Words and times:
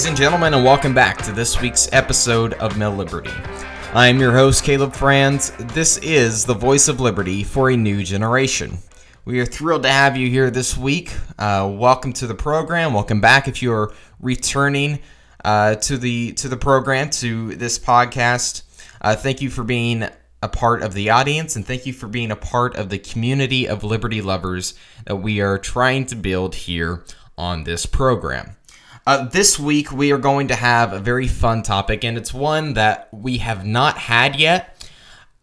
Ladies 0.00 0.08
and 0.08 0.16
gentlemen, 0.16 0.54
and 0.54 0.64
welcome 0.64 0.94
back 0.94 1.20
to 1.24 1.30
this 1.30 1.60
week's 1.60 1.86
episode 1.92 2.54
of 2.54 2.72
MilLiberty. 2.72 3.30
I 3.94 4.08
am 4.08 4.18
your 4.18 4.32
host, 4.32 4.64
Caleb 4.64 4.94
Franz. 4.94 5.50
This 5.74 5.98
is 5.98 6.46
the 6.46 6.54
voice 6.54 6.88
of 6.88 7.00
liberty 7.00 7.44
for 7.44 7.68
a 7.68 7.76
new 7.76 8.02
generation. 8.02 8.78
We 9.26 9.40
are 9.40 9.44
thrilled 9.44 9.82
to 9.82 9.90
have 9.90 10.16
you 10.16 10.30
here 10.30 10.50
this 10.50 10.74
week. 10.74 11.12
Uh, 11.38 11.70
welcome 11.70 12.14
to 12.14 12.26
the 12.26 12.34
program. 12.34 12.94
Welcome 12.94 13.20
back 13.20 13.46
if 13.46 13.60
you 13.60 13.74
are 13.74 13.92
returning 14.20 15.00
uh, 15.44 15.74
to 15.74 15.98
the 15.98 16.32
to 16.32 16.48
the 16.48 16.56
program 16.56 17.10
to 17.10 17.54
this 17.56 17.78
podcast. 17.78 18.62
Uh, 19.02 19.14
thank 19.14 19.42
you 19.42 19.50
for 19.50 19.64
being 19.64 20.08
a 20.42 20.48
part 20.48 20.82
of 20.82 20.94
the 20.94 21.10
audience, 21.10 21.56
and 21.56 21.66
thank 21.66 21.84
you 21.84 21.92
for 21.92 22.06
being 22.06 22.30
a 22.30 22.36
part 22.36 22.74
of 22.74 22.88
the 22.88 22.98
community 22.98 23.68
of 23.68 23.84
liberty 23.84 24.22
lovers 24.22 24.72
that 25.04 25.16
we 25.16 25.42
are 25.42 25.58
trying 25.58 26.06
to 26.06 26.16
build 26.16 26.54
here 26.54 27.04
on 27.36 27.64
this 27.64 27.84
program. 27.84 28.56
Uh, 29.10 29.24
this 29.24 29.58
week, 29.58 29.90
we 29.90 30.12
are 30.12 30.18
going 30.18 30.46
to 30.46 30.54
have 30.54 30.92
a 30.92 31.00
very 31.00 31.26
fun 31.26 31.64
topic, 31.64 32.04
and 32.04 32.16
it's 32.16 32.32
one 32.32 32.74
that 32.74 33.08
we 33.10 33.38
have 33.38 33.66
not 33.66 33.98
had 33.98 34.36
yet, 34.36 34.88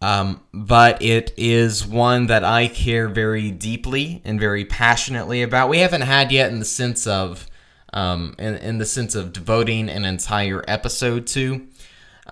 um, 0.00 0.40
but 0.54 1.02
it 1.02 1.34
is 1.36 1.86
one 1.86 2.28
that 2.28 2.44
I 2.44 2.68
care 2.68 3.08
very 3.08 3.50
deeply 3.50 4.22
and 4.24 4.40
very 4.40 4.64
passionately 4.64 5.42
about. 5.42 5.68
We 5.68 5.80
haven't 5.80 6.00
had 6.00 6.32
yet 6.32 6.50
in 6.50 6.60
the 6.60 6.64
sense 6.64 7.06
of, 7.06 7.46
um, 7.92 8.34
in, 8.38 8.54
in 8.54 8.78
the 8.78 8.86
sense 8.86 9.14
of 9.14 9.34
devoting 9.34 9.90
an 9.90 10.06
entire 10.06 10.64
episode 10.66 11.26
to, 11.26 11.66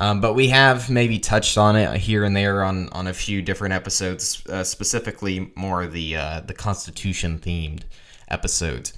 um, 0.00 0.22
but 0.22 0.32
we 0.32 0.48
have 0.48 0.88
maybe 0.88 1.18
touched 1.18 1.58
on 1.58 1.76
it 1.76 1.98
here 1.98 2.24
and 2.24 2.34
there 2.34 2.64
on, 2.64 2.88
on 2.92 3.08
a 3.08 3.12
few 3.12 3.42
different 3.42 3.74
episodes, 3.74 4.42
uh, 4.48 4.64
specifically 4.64 5.52
more 5.54 5.86
the 5.86 6.16
uh, 6.16 6.40
the 6.40 6.54
Constitution 6.54 7.38
themed 7.38 7.82
episodes. 8.28 8.92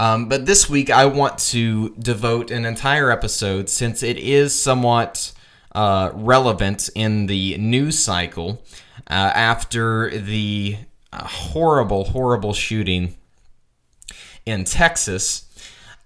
Um, 0.00 0.28
but 0.28 0.46
this 0.46 0.68
week, 0.68 0.90
I 0.90 1.06
want 1.06 1.38
to 1.38 1.90
devote 1.90 2.50
an 2.50 2.64
entire 2.64 3.10
episode 3.10 3.68
since 3.68 4.02
it 4.02 4.18
is 4.18 4.60
somewhat 4.60 5.32
uh, 5.72 6.10
relevant 6.14 6.90
in 6.94 7.26
the 7.26 7.56
news 7.58 7.98
cycle 7.98 8.62
uh, 9.08 9.32
after 9.34 10.10
the 10.10 10.78
uh, 11.12 11.26
horrible, 11.26 12.04
horrible 12.04 12.52
shooting 12.52 13.16
in 14.46 14.64
Texas 14.64 15.46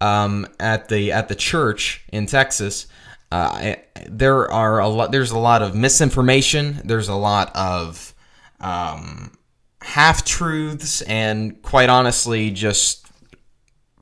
um, 0.01 0.47
at 0.61 0.89
the 0.89 1.13
at 1.13 1.29
the 1.29 1.35
church 1.35 2.05
in 2.13 2.27
Texas. 2.27 2.87
Uh, 3.31 3.75
there 4.07 4.51
are 4.51 4.79
a 4.79 4.89
lot. 4.89 5.13
There's 5.13 5.31
a 5.31 5.39
lot 5.39 5.63
of 5.63 5.75
misinformation. 5.75 6.81
There's 6.85 7.09
a 7.09 7.15
lot 7.15 7.55
of 7.55 8.15
um, 8.61 9.33
half 9.83 10.25
truths, 10.25 11.03
and 11.03 11.61
quite 11.63 11.89
honestly, 11.89 12.51
just 12.51 13.07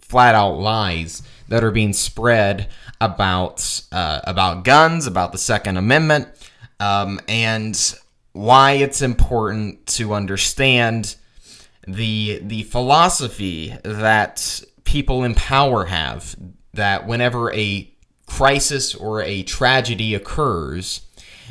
flat 0.00 0.34
out 0.34 0.58
lies 0.58 1.22
that 1.48 1.64
are 1.64 1.70
being 1.70 1.92
spread 1.92 2.68
about 3.00 3.82
uh, 3.92 4.20
about 4.24 4.64
guns, 4.64 5.06
about 5.06 5.32
the 5.32 5.38
Second 5.38 5.76
Amendment, 5.76 6.28
um, 6.80 7.20
and 7.28 7.94
why 8.32 8.72
it's 8.72 9.02
important 9.02 9.86
to 9.86 10.12
understand 10.12 11.16
the 11.86 12.40
the 12.42 12.62
philosophy 12.64 13.74
that 13.84 14.62
people 14.84 15.24
in 15.24 15.34
power 15.34 15.86
have 15.86 16.36
that 16.74 17.06
whenever 17.06 17.52
a 17.52 17.90
crisis 18.26 18.94
or 18.94 19.22
a 19.22 19.42
tragedy 19.44 20.14
occurs 20.14 21.02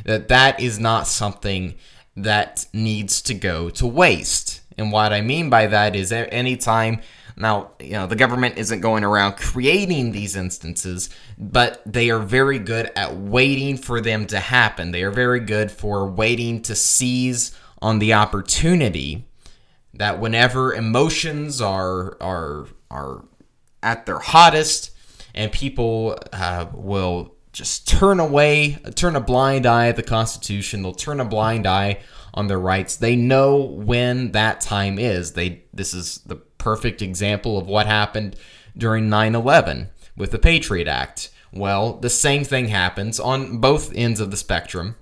that 0.03 0.28
that 0.28 0.59
is 0.59 0.80
not 0.80 1.08
something 1.08 1.75
that 2.16 2.66
needs 2.74 3.22
to 3.22 3.34
go 3.34 3.70
to 3.70 3.86
waste 3.86 4.62
and 4.78 4.92
what 4.92 5.12
i 5.14 5.22
mean 5.22 5.50
by 5.50 5.68
that 5.68 5.96
is 5.96 6.12
at 6.12 6.30
any 6.31 6.56
time 6.56 7.02
now, 7.38 7.72
you 7.80 7.92
know, 7.92 8.08
the 8.08 8.16
government 8.16 8.58
isn't 8.58 8.80
going 8.80 9.03
around 9.03 9.36
creating 9.36 10.12
these 10.12 10.36
instances, 10.36 11.09
but 11.38 11.81
they 11.86 12.09
are 12.09 12.20
very 12.20 12.59
good 12.59 12.92
at 12.96 13.18
waiting 13.18 13.78
for 13.78 14.00
them 14.00 14.26
to 14.28 14.40
happen. 14.40 14.92
They 14.92 15.03
are 15.03 15.12
very 15.12 15.42
good 15.42 15.70
for 15.72 16.08
waiting 16.08 16.62
to 16.64 16.76
seize 16.76 17.58
on 17.81 18.00
the 18.00 18.14
opportunity 18.14 19.28
that 19.94 20.20
whenever 20.20 20.74
emotions 20.74 21.62
are 21.62 22.18
are 22.22 22.68
are 22.90 23.26
at 23.84 24.06
their 24.06 24.20
hottest 24.20 24.92
and 25.34 25.52
people 25.52 26.18
uh, 26.32 26.68
will 26.74 27.34
just 27.56 27.88
turn 27.88 28.20
away, 28.20 28.74
turn 28.96 29.16
a 29.16 29.22
blind 29.22 29.66
eye 29.66 29.88
at 29.88 29.96
the 29.96 30.04
Constitution. 30.04 30.84
They'll 30.84 30.92
turn 30.92 31.22
a 31.22 31.26
blind 31.26 31.66
eye 31.66 32.00
on 32.34 32.48
their 32.48 32.60
rights. 32.60 32.98
They 32.98 33.16
know 33.16 33.56
when 33.56 34.34
that 34.34 34.60
time 34.60 35.00
is. 35.00 35.32
They 35.32 35.64
this 35.74 35.94
is 35.94 36.18
the 36.26 36.36
perfect 36.36 37.02
example 37.02 37.58
of 37.58 37.66
what 37.66 37.88
happened 37.88 38.36
during 38.78 39.10
9/11 39.10 39.88
with 40.18 40.32
the 40.32 40.38
Patriot 40.38 40.90
Act. 40.90 41.30
Well, 41.54 41.94
the 41.94 42.10
same 42.10 42.44
thing 42.44 42.68
happens 42.68 43.22
on 43.22 43.60
both 43.60 43.96
ends 43.96 44.20
of 44.20 44.32
the 44.32 44.38
spectrum. 44.38 44.98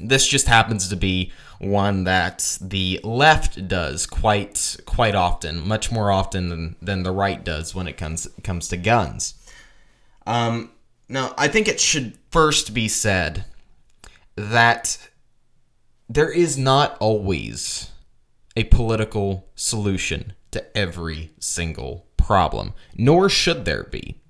This 0.00 0.26
just 0.26 0.46
happens 0.46 0.88
to 0.88 0.96
be 0.96 1.30
one 1.58 2.04
that 2.04 2.56
the 2.58 3.00
left 3.04 3.68
does 3.68 4.06
quite 4.06 4.78
quite 4.86 5.14
often, 5.14 5.68
much 5.68 5.92
more 5.92 6.10
often 6.10 6.48
than, 6.48 6.76
than 6.80 7.02
the 7.02 7.12
right 7.12 7.44
does 7.44 7.74
when 7.74 7.86
it 7.86 7.98
comes 7.98 8.26
comes 8.42 8.68
to 8.68 8.78
guns. 8.78 9.34
Um, 10.26 10.70
now, 11.08 11.34
I 11.38 11.48
think 11.48 11.68
it 11.68 11.80
should 11.80 12.18
first 12.30 12.74
be 12.74 12.88
said 12.88 13.44
that 14.34 14.98
there 16.08 16.30
is 16.30 16.58
not 16.58 16.96
always 16.98 17.90
a 18.56 18.64
political 18.64 19.48
solution 19.54 20.32
to 20.50 20.76
every 20.76 21.32
single 21.38 22.06
problem, 22.16 22.72
nor 22.96 23.28
should 23.28 23.64
there 23.64 23.84
be. 23.84 24.20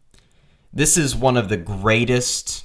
This 0.73 0.97
is 0.97 1.15
one 1.17 1.37
of 1.37 1.49
the 1.49 1.57
greatest. 1.57 2.65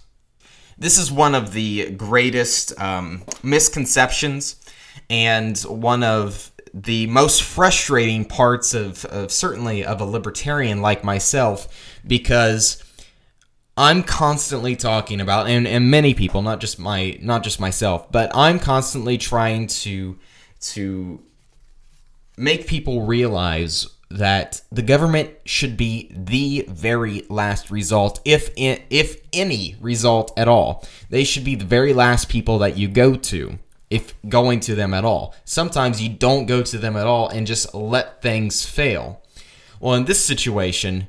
This 0.77 0.97
is 0.97 1.11
one 1.11 1.35
of 1.35 1.53
the 1.53 1.91
greatest 1.91 2.77
um, 2.79 3.23
misconceptions, 3.43 4.55
and 5.09 5.57
one 5.59 6.03
of 6.03 6.51
the 6.73 7.07
most 7.07 7.43
frustrating 7.43 8.25
parts 8.25 8.73
of, 8.73 9.05
of 9.05 9.31
certainly 9.31 9.85
of 9.85 10.01
a 10.01 10.05
libertarian 10.05 10.81
like 10.81 11.03
myself, 11.03 11.67
because 12.07 12.81
I'm 13.81 14.03
constantly 14.03 14.75
talking 14.75 15.19
about, 15.19 15.47
and, 15.47 15.67
and 15.67 15.89
many 15.89 16.13
people, 16.13 16.43
not 16.43 16.59
just 16.59 16.77
my, 16.77 17.17
not 17.19 17.41
just 17.41 17.59
myself, 17.59 18.11
but 18.11 18.29
I'm 18.35 18.59
constantly 18.59 19.17
trying 19.17 19.65
to 19.67 20.19
to 20.73 21.19
make 22.37 22.67
people 22.67 23.07
realize 23.07 23.87
that 24.11 24.61
the 24.71 24.83
government 24.83 25.31
should 25.45 25.77
be 25.77 26.11
the 26.15 26.63
very 26.69 27.25
last 27.27 27.71
result, 27.71 28.21
if 28.23 28.51
if 28.55 29.19
any 29.33 29.75
result 29.81 30.31
at 30.37 30.47
all. 30.47 30.85
They 31.09 31.23
should 31.23 31.43
be 31.43 31.55
the 31.55 31.65
very 31.65 31.91
last 31.91 32.29
people 32.29 32.59
that 32.59 32.77
you 32.77 32.87
go 32.87 33.15
to, 33.15 33.57
if 33.89 34.13
going 34.29 34.59
to 34.59 34.75
them 34.75 34.93
at 34.93 35.05
all. 35.05 35.33
Sometimes 35.43 35.99
you 35.99 36.09
don't 36.09 36.45
go 36.45 36.61
to 36.61 36.77
them 36.77 36.95
at 36.95 37.07
all 37.07 37.29
and 37.29 37.47
just 37.47 37.73
let 37.73 38.21
things 38.21 38.63
fail. 38.63 39.23
Well, 39.79 39.95
in 39.95 40.05
this 40.05 40.23
situation, 40.23 41.07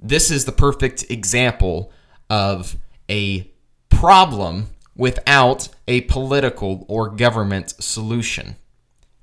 this 0.00 0.30
is 0.30 0.46
the 0.46 0.52
perfect 0.52 1.10
example 1.10 1.92
of 2.28 2.76
a 3.10 3.50
problem 3.88 4.66
without 4.96 5.68
a 5.88 6.02
political 6.02 6.84
or 6.88 7.08
government 7.08 7.74
solution. 7.82 8.56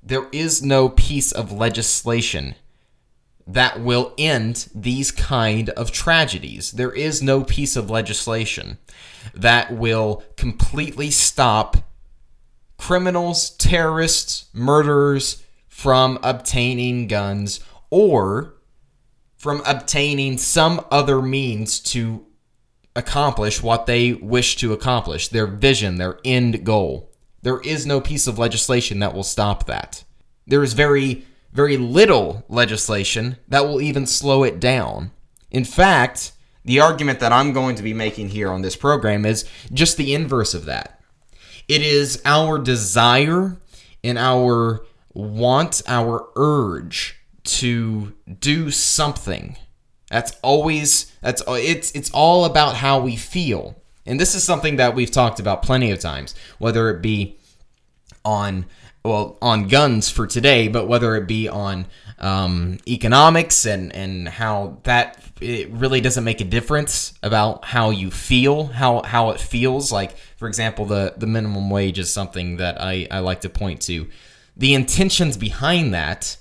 There 0.02 0.28
is 0.32 0.62
no 0.62 0.88
piece 0.88 1.32
of 1.32 1.52
legislation 1.52 2.54
that 3.46 3.80
will 3.80 4.14
end 4.18 4.68
these 4.74 5.10
kind 5.10 5.70
of 5.70 5.90
tragedies. 5.90 6.72
There 6.72 6.92
is 6.92 7.22
no 7.22 7.42
piece 7.42 7.76
of 7.76 7.90
legislation 7.90 8.78
that 9.34 9.72
will 9.72 10.22
completely 10.36 11.10
stop 11.10 11.76
criminals, 12.76 13.50
terrorists, 13.50 14.46
murderers 14.52 15.42
from 15.68 16.18
obtaining 16.22 17.06
guns 17.06 17.60
or 17.90 18.54
from 19.36 19.62
obtaining 19.66 20.38
some 20.38 20.84
other 20.90 21.20
means 21.20 21.80
to 21.80 22.26
accomplish 22.94 23.62
what 23.62 23.86
they 23.86 24.12
wish 24.12 24.56
to 24.56 24.72
accomplish, 24.72 25.28
their 25.28 25.46
vision, 25.46 25.96
their 25.96 26.18
end 26.24 26.64
goal. 26.64 27.10
There 27.42 27.60
is 27.60 27.86
no 27.86 28.00
piece 28.00 28.26
of 28.26 28.38
legislation 28.38 28.98
that 29.00 29.14
will 29.14 29.22
stop 29.22 29.66
that. 29.66 30.04
There 30.46 30.62
is 30.62 30.74
very, 30.74 31.24
very 31.52 31.76
little 31.76 32.44
legislation 32.48 33.36
that 33.48 33.66
will 33.66 33.80
even 33.80 34.06
slow 34.06 34.44
it 34.44 34.60
down. 34.60 35.10
In 35.50 35.64
fact, 35.64 36.32
the 36.64 36.80
argument 36.80 37.20
that 37.20 37.32
I'm 37.32 37.52
going 37.52 37.76
to 37.76 37.82
be 37.82 37.94
making 37.94 38.28
here 38.28 38.50
on 38.50 38.62
this 38.62 38.76
program 38.76 39.24
is 39.24 39.44
just 39.72 39.96
the 39.96 40.14
inverse 40.14 40.54
of 40.54 40.66
that. 40.66 41.00
It 41.68 41.82
is 41.82 42.20
our 42.24 42.58
desire 42.58 43.56
and 44.04 44.18
our 44.18 44.84
want, 45.14 45.82
our 45.86 46.28
urge 46.36 47.18
to 47.44 48.12
do 48.38 48.70
something 48.70 49.56
that's 50.12 50.36
always 50.42 51.10
that's 51.22 51.42
it's 51.48 51.90
it's 51.92 52.10
all 52.10 52.44
about 52.44 52.76
how 52.76 53.00
we 53.00 53.16
feel. 53.16 53.76
And 54.04 54.20
this 54.20 54.34
is 54.34 54.44
something 54.44 54.76
that 54.76 54.94
we've 54.94 55.10
talked 55.10 55.40
about 55.40 55.62
plenty 55.62 55.90
of 55.90 56.00
times, 56.00 56.34
whether 56.58 56.90
it 56.90 57.00
be 57.00 57.38
on 58.24 58.66
well 59.04 59.38
on 59.40 59.68
guns 59.68 60.10
for 60.10 60.26
today, 60.26 60.68
but 60.68 60.86
whether 60.86 61.16
it 61.16 61.26
be 61.26 61.48
on 61.48 61.86
um, 62.18 62.78
economics 62.86 63.64
and 63.64 63.90
and 63.94 64.28
how 64.28 64.78
that 64.82 65.18
it 65.40 65.70
really 65.70 66.02
doesn't 66.02 66.24
make 66.24 66.42
a 66.42 66.44
difference 66.44 67.14
about 67.22 67.64
how 67.64 67.88
you 67.88 68.10
feel, 68.10 68.66
how 68.66 69.02
how 69.02 69.30
it 69.30 69.40
feels. 69.40 69.90
Like 69.90 70.16
for 70.36 70.46
example, 70.46 70.84
the 70.84 71.14
the 71.16 71.26
minimum 71.26 71.70
wage 71.70 71.98
is 71.98 72.12
something 72.12 72.58
that 72.58 72.78
I 72.78 73.08
I 73.10 73.20
like 73.20 73.40
to 73.40 73.48
point 73.48 73.80
to. 73.82 74.08
The 74.58 74.74
intentions 74.74 75.38
behind 75.38 75.94
that 75.94 76.36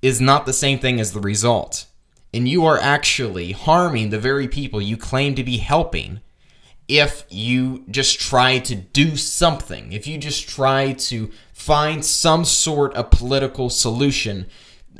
is 0.00 0.18
not 0.18 0.46
the 0.46 0.54
same 0.54 0.78
thing 0.78 0.98
as 0.98 1.12
the 1.12 1.20
result, 1.20 1.84
and 2.34 2.48
you 2.48 2.64
are 2.64 2.78
actually 2.78 3.52
harming 3.52 4.10
the 4.10 4.18
very 4.18 4.48
people 4.48 4.80
you 4.80 4.96
claim 4.96 5.34
to 5.34 5.44
be 5.44 5.58
helping 5.58 6.20
if 6.88 7.24
you 7.28 7.84
just 7.90 8.20
try 8.20 8.58
to 8.58 8.74
do 8.74 9.16
something, 9.16 9.92
if 9.92 10.06
you 10.06 10.18
just 10.18 10.48
try 10.48 10.92
to 10.92 11.30
find 11.52 12.04
some 12.04 12.44
sort 12.44 12.94
of 12.94 13.10
political 13.10 13.70
solution, 13.70 14.46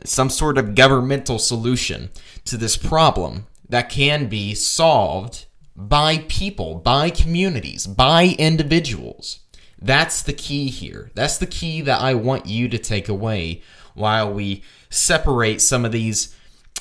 some 0.05 0.31
sort 0.31 0.59
of 0.59 0.75
governmental 0.75 1.39
solution 1.39 2.11
to 2.45 2.57
this 2.57 2.77
problem 2.77 3.47
that 3.69 3.89
can 3.89 4.29
be 4.29 4.55
solved 4.55 5.47
by 5.75 6.19
people, 6.29 6.77
by 6.77 7.11
communities, 7.11 7.87
by 7.87 8.37
individuals. 8.39 9.41
That's 9.81 10.23
the 10.23 10.33
key 10.33 10.69
here. 10.69 11.11
That's 11.15 11.39
the 11.39 11.47
key 11.47 11.81
that 11.83 12.01
I 12.01 12.15
want 12.15 12.47
you 12.47 12.69
to 12.69 12.79
take 12.79 13.09
away 13.09 13.63
while 13.95 14.33
we 14.33 14.63
separate 14.89 15.61
some 15.61 15.85
of 15.85 15.93
these 15.93 16.35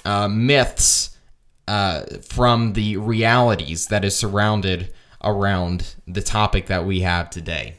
uh, 0.05 0.27
myths 0.27 1.17
uh, 1.67 2.03
from 2.27 2.73
the 2.73 2.97
realities 2.97 3.87
that 3.87 4.03
is 4.03 4.15
surrounded 4.15 4.93
around 5.23 5.95
the 6.07 6.21
topic 6.21 6.67
that 6.67 6.85
we 6.85 7.01
have 7.01 7.29
today. 7.29 7.75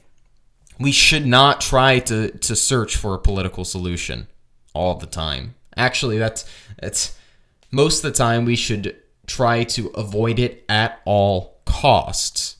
We 0.79 0.93
should 0.93 1.27
not 1.27 1.61
try 1.61 1.99
to, 2.01 2.31
to 2.31 2.57
search 2.57 2.97
for 2.97 3.15
a 3.15 3.19
political 3.19 3.65
solution 3.65 4.29
all 4.75 4.95
the 4.95 5.07
time. 5.07 5.55
Actually, 5.77 6.19
that's 6.19 6.45
that's 6.81 7.17
most 7.71 8.05
of 8.05 8.13
the 8.13 8.17
time 8.17 8.45
we 8.45 8.57
should 8.57 8.97
try 9.27 9.65
to 9.65 9.89
avoid 9.89 10.39
it 10.39 10.65
at 10.69 11.01
all 11.05 11.61
costs. 11.65 12.57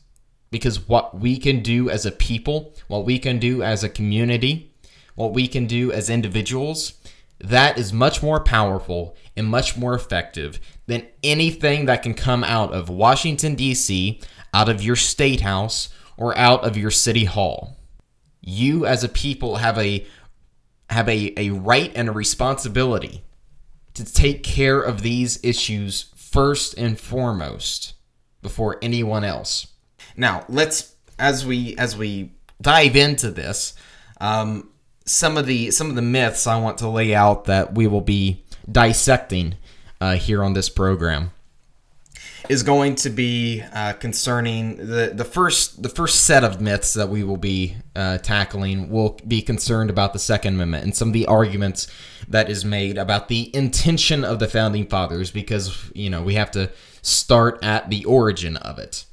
Because 0.51 0.87
what 0.87 1.19
we 1.19 1.39
can 1.39 1.63
do 1.63 1.89
as 1.89 2.05
a 2.05 2.13
people, 2.13 2.75
what 2.89 3.07
we 3.07 3.19
can 3.19 3.39
do 3.39 3.63
as 3.63 3.83
a 3.83 3.89
community, 3.89 4.71
what 5.15 5.33
we 5.33 5.49
can 5.49 5.67
do 5.67 5.91
as 5.91 6.11
individuals, 6.11 6.95
that 7.39 7.79
is 7.79 7.93
much 7.93 8.23
more 8.23 8.41
powerful 8.41 9.17
and 9.37 9.47
much 9.47 9.77
more 9.77 9.95
effective 9.95 10.61
than 10.87 11.07
anything 11.23 11.87
that 11.87 12.03
can 12.03 12.15
come 12.15 12.45
out 12.45 12.73
of 12.73 12.89
Washington, 12.89 13.55
D.C., 13.55 14.21
out 14.53 14.69
of 14.69 14.83
your 14.83 14.97
state 14.97 15.41
house, 15.41 15.89
or 16.17 16.37
out 16.37 16.65
of 16.65 16.77
your 16.77 16.91
city 16.91 17.25
hall. 17.25 17.77
You 18.41 18.87
as 18.87 19.03
a 19.03 19.09
people 19.09 19.57
have 19.57 19.79
a 19.79 20.07
have 20.91 21.09
a, 21.09 21.33
a 21.39 21.51
right 21.51 21.91
and 21.95 22.09
a 22.09 22.13
responsibility 22.13 23.23
to 23.95 24.05
take 24.05 24.43
care 24.43 24.81
of 24.81 25.03
these 25.03 25.43
issues 25.43 26.11
first 26.15 26.75
and 26.77 26.99
foremost 26.99 27.95
before 28.43 28.79
anyone 28.83 29.25
else. 29.25 29.69
Now, 30.17 30.45
let's 30.49 30.95
as 31.19 31.47
we 31.47 31.77
as 31.77 31.97
we 31.97 32.33
dive 32.61 32.97
into 32.97 33.31
this, 33.31 33.75
um, 34.21 34.71
some 35.05 35.37
of 35.37 35.47
the 35.47 35.71
some 35.71 35.89
of 35.91 35.97
the 35.97 36.03
myths 36.03 36.47
I 36.47 36.61
want 36.61 36.79
to 36.79 36.89
lay 36.89 37.15
out 37.15 37.45
that 37.45 37.75
we 37.75 37.87
will 37.87 38.01
be 38.01 38.45
dissecting 38.71 39.57
uh, 40.01 40.15
here 40.15 40.43
on 40.43 40.53
this 40.53 40.69
program 40.69 41.33
is 42.49 42.63
going 42.63 42.95
to 42.97 43.11
be 43.11 43.63
uh, 43.73 43.93
concerning 43.95 44.77
the 44.77 45.13
the 45.15 45.25
first 45.25 45.83
the 45.83 45.89
first 45.89 46.25
set 46.25 46.45
of 46.45 46.61
myths 46.61 46.95
that 46.95 47.09
we 47.09 47.23
will 47.23 47.37
be 47.37 47.77
uh, 47.95 48.19
tackling 48.19 48.91
will 48.91 49.19
be 49.27 49.43
concerned 49.43 49.91
about 49.91 50.13
the 50.13 50.19
Second 50.19 50.55
Amendment 50.55 50.85
and 50.85 50.97
some 50.97 51.09
of 51.09 51.15
the 51.15 51.27
arguments 51.27 51.87
that 52.29 52.51
is 52.51 52.65
made 52.65 52.99
about 52.99 53.29
the 53.29 53.55
intention 53.55 54.25
of 54.25 54.39
the 54.39 54.49
founding 54.49 54.87
fathers 54.87 55.31
because 55.31 55.91
you 55.95 56.11
know 56.11 56.23
we 56.23 56.35
have 56.35 56.51
to 56.51 56.71
start 57.03 57.63
at 57.63 57.91
the 57.91 58.05
origin 58.05 58.57
of 58.57 58.79
it. 58.79 59.05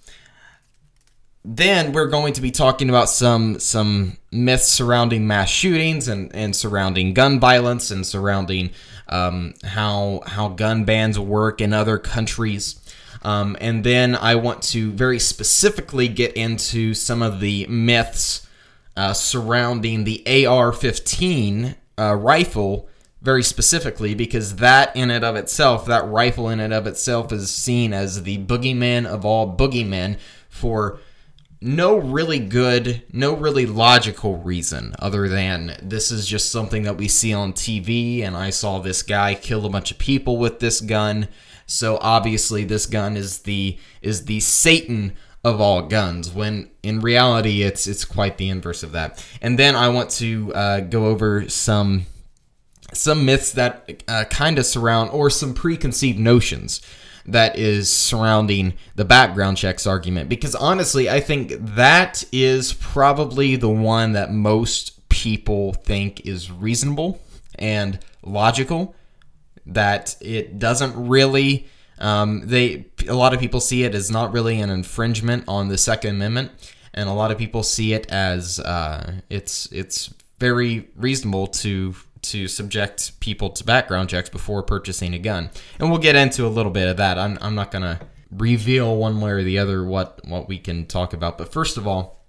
Then 1.45 1.93
we're 1.93 2.07
going 2.07 2.33
to 2.33 2.41
be 2.41 2.51
talking 2.51 2.89
about 2.89 3.09
some 3.09 3.59
some 3.59 4.17
myths 4.31 4.67
surrounding 4.67 5.25
mass 5.27 5.49
shootings 5.49 6.07
and, 6.07 6.33
and 6.35 6.55
surrounding 6.55 7.13
gun 7.13 7.39
violence 7.39 7.91
and 7.91 8.05
surrounding 8.05 8.71
um, 9.09 9.53
how 9.63 10.21
how 10.25 10.49
gun 10.49 10.85
bans 10.85 11.19
work 11.19 11.61
in 11.61 11.73
other 11.73 11.97
countries. 11.97 12.79
Um, 13.21 13.57
and 13.59 13.83
then 13.83 14.15
I 14.15 14.35
want 14.35 14.61
to 14.63 14.91
very 14.91 15.19
specifically 15.19 16.07
get 16.07 16.33
into 16.33 16.93
some 16.93 17.21
of 17.21 17.41
the 17.41 17.67
myths 17.67 18.47
uh, 18.95 19.13
surrounding 19.13 20.03
the 20.03 20.45
AR 20.45 20.71
15 20.71 21.75
uh, 21.97 22.15
rifle, 22.15 22.87
very 23.21 23.43
specifically, 23.43 24.15
because 24.15 24.57
that 24.57 24.95
in 24.95 25.11
and 25.11 25.25
of 25.25 25.35
itself, 25.35 25.85
that 25.85 26.05
rifle 26.07 26.47
in 26.49 26.61
and 26.61 26.73
of 26.73 26.87
itself, 26.87 27.31
is 27.33 27.53
seen 27.53 27.93
as 27.93 28.23
the 28.23 28.37
boogeyman 28.45 29.05
of 29.05 29.25
all 29.25 29.55
boogeymen 29.55 30.17
for 30.47 30.99
no 31.61 31.97
really 31.97 32.39
good, 32.39 33.03
no 33.11 33.35
really 33.35 33.65
logical 33.65 34.37
reason 34.37 34.95
other 34.99 35.27
than 35.27 35.77
this 35.81 36.11
is 36.11 36.25
just 36.25 36.51
something 36.51 36.83
that 36.83 36.97
we 36.97 37.07
see 37.07 37.33
on 37.33 37.53
TV, 37.53 38.23
and 38.23 38.37
I 38.37 38.49
saw 38.49 38.79
this 38.79 39.03
guy 39.03 39.35
kill 39.35 39.65
a 39.65 39.69
bunch 39.69 39.91
of 39.91 39.97
people 39.97 40.37
with 40.37 40.59
this 40.59 40.81
gun 40.81 41.27
so 41.69 41.99
obviously 42.01 42.63
this 42.63 42.87
gun 42.87 43.15
is 43.15 43.39
the 43.39 43.77
is 44.01 44.25
the 44.25 44.39
Satan 44.39 45.13
of 45.43 45.61
all 45.61 45.83
guns 45.83 46.31
when 46.31 46.69
in 46.81 46.99
reality 46.99 47.61
it's 47.61 47.85
it's 47.85 48.03
quite 48.03 48.37
the 48.37 48.49
inverse 48.49 48.81
of 48.81 48.91
that. 48.93 49.23
And 49.39 49.57
then 49.59 49.75
I 49.75 49.89
want 49.89 50.09
to 50.11 50.53
uh, 50.55 50.79
go 50.81 51.05
over 51.05 51.47
some 51.47 52.07
some 52.91 53.23
myths 53.23 53.51
that 53.51 54.03
uh, 54.07 54.23
kind 54.31 54.57
of 54.57 54.65
surround 54.65 55.11
or 55.11 55.29
some 55.29 55.53
preconceived 55.53 56.17
notions 56.17 56.81
that 57.31 57.57
is 57.57 57.91
surrounding 57.91 58.73
the 58.95 59.05
background 59.05 59.57
checks 59.57 59.85
argument. 59.85 60.29
Because 60.29 60.55
honestly 60.55 61.09
I 61.09 61.19
think 61.19 61.53
that 61.75 62.23
is 62.31 62.73
probably 62.73 63.55
the 63.55 63.69
one 63.69 64.13
that 64.13 64.31
most 64.31 65.07
people 65.09 65.73
think 65.73 66.25
is 66.25 66.51
reasonable 66.51 67.19
and 67.55 67.99
logical 68.23 68.95
that 69.65 70.15
it 70.21 70.59
doesn't 70.59 71.07
really 71.07 71.67
um, 71.99 72.41
they 72.45 72.85
a 73.07 73.13
lot 73.13 73.33
of 73.33 73.39
people 73.39 73.59
see 73.59 73.83
it 73.83 73.93
as 73.93 74.09
not 74.09 74.31
really 74.31 74.61
an 74.61 74.69
infringement 74.69 75.43
on 75.47 75.67
the 75.67 75.77
Second 75.77 76.15
Amendment, 76.15 76.51
and 76.93 77.09
a 77.09 77.13
lot 77.13 77.31
of 77.31 77.37
people 77.37 77.61
see 77.61 77.93
it 77.93 78.09
as 78.09 78.59
uh, 78.59 79.13
it's 79.29 79.69
it's 79.71 80.13
very 80.39 80.87
reasonable 80.95 81.47
to 81.47 81.93
to 82.23 82.47
subject 82.47 83.19
people 83.19 83.49
to 83.51 83.63
background 83.63 84.09
checks 84.09 84.29
before 84.29 84.63
purchasing 84.63 85.13
a 85.13 85.19
gun, 85.19 85.49
and 85.79 85.89
we'll 85.89 85.99
get 85.99 86.15
into 86.15 86.45
a 86.45 86.49
little 86.49 86.71
bit 86.71 86.87
of 86.87 86.97
that. 86.97 87.17
I'm 87.17 87.37
I'm 87.41 87.55
not 87.55 87.71
gonna 87.71 87.99
reveal 88.31 88.95
one 88.95 89.19
way 89.21 89.31
or 89.31 89.43
the 89.43 89.57
other 89.59 89.83
what 89.83 90.19
what 90.25 90.47
we 90.47 90.57
can 90.57 90.85
talk 90.85 91.13
about, 91.13 91.37
but 91.37 91.51
first 91.51 91.77
of 91.77 91.87
all, 91.87 92.25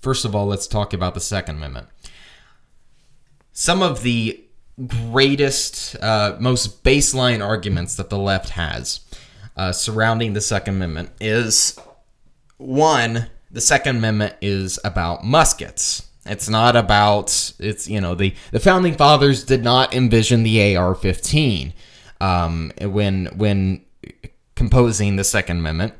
first 0.00 0.24
of 0.24 0.34
all, 0.34 0.46
let's 0.46 0.66
talk 0.66 0.92
about 0.92 1.14
the 1.14 1.20
Second 1.20 1.56
Amendment. 1.56 1.88
Some 3.52 3.82
of 3.82 4.02
the 4.02 4.42
greatest, 4.86 5.96
uh, 6.02 6.36
most 6.38 6.84
baseline 6.84 7.44
arguments 7.44 7.94
that 7.94 8.10
the 8.10 8.18
left 8.18 8.50
has 8.50 9.00
uh, 9.56 9.72
surrounding 9.72 10.34
the 10.34 10.40
Second 10.40 10.74
Amendment 10.76 11.10
is 11.20 11.78
one, 12.58 13.30
the 13.50 13.60
Second 13.60 13.96
Amendment 13.96 14.34
is 14.40 14.78
about 14.84 15.24
muskets. 15.24 16.08
It's 16.28 16.48
not 16.48 16.76
about 16.76 17.52
it's 17.58 17.88
you 17.88 18.00
know 18.00 18.14
the 18.14 18.34
the 18.50 18.60
founding 18.60 18.94
fathers 18.94 19.44
did 19.44 19.62
not 19.62 19.94
envision 19.94 20.42
the 20.42 20.76
AR-15 20.76 21.72
um, 22.20 22.72
when 22.80 23.26
when 23.36 23.84
composing 24.54 25.16
the 25.16 25.24
Second 25.24 25.58
Amendment, 25.58 25.94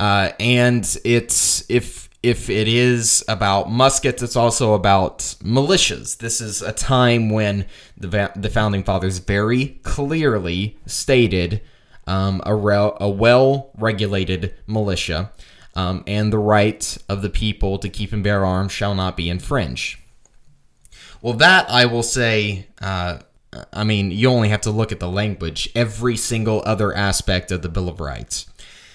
uh, 0.00 0.30
and 0.38 0.96
it's 1.04 1.64
if 1.68 2.08
if 2.22 2.48
it 2.48 2.68
is 2.68 3.24
about 3.26 3.70
muskets, 3.70 4.22
it's 4.22 4.36
also 4.36 4.74
about 4.74 5.18
militias. 5.42 6.18
This 6.18 6.40
is 6.40 6.62
a 6.62 6.72
time 6.72 7.30
when 7.30 7.66
the, 7.96 8.30
the 8.36 8.48
founding 8.48 8.84
fathers 8.84 9.18
very 9.18 9.80
clearly 9.82 10.78
stated 10.86 11.62
um, 12.06 12.40
a, 12.46 12.54
re- 12.54 12.92
a 13.00 13.10
well 13.10 13.70
regulated 13.76 14.54
militia 14.66 15.32
um, 15.74 16.04
and 16.06 16.32
the 16.32 16.38
right 16.38 16.98
of 17.08 17.22
the 17.22 17.30
people 17.30 17.78
to 17.78 17.88
keep 17.88 18.12
and 18.12 18.22
bear 18.22 18.44
arms 18.44 18.72
shall 18.72 18.94
not 18.94 19.16
be 19.16 19.28
infringed. 19.28 19.98
Well, 21.20 21.34
that 21.34 21.70
I 21.70 21.86
will 21.86 22.02
say. 22.02 22.66
Uh, 22.80 23.18
I 23.70 23.84
mean, 23.84 24.10
you 24.10 24.30
only 24.30 24.48
have 24.48 24.62
to 24.62 24.70
look 24.70 24.92
at 24.92 25.00
the 25.00 25.10
language. 25.10 25.68
Every 25.74 26.16
single 26.16 26.62
other 26.64 26.94
aspect 26.94 27.52
of 27.52 27.60
the 27.60 27.68
Bill 27.68 27.88
of 27.88 28.00
Rights 28.00 28.46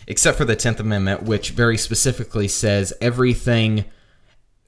except 0.07 0.37
for 0.37 0.45
the 0.45 0.55
10th 0.55 0.79
Amendment, 0.79 1.23
which 1.23 1.51
very 1.51 1.77
specifically 1.77 2.47
says 2.47 2.93
everything 3.01 3.85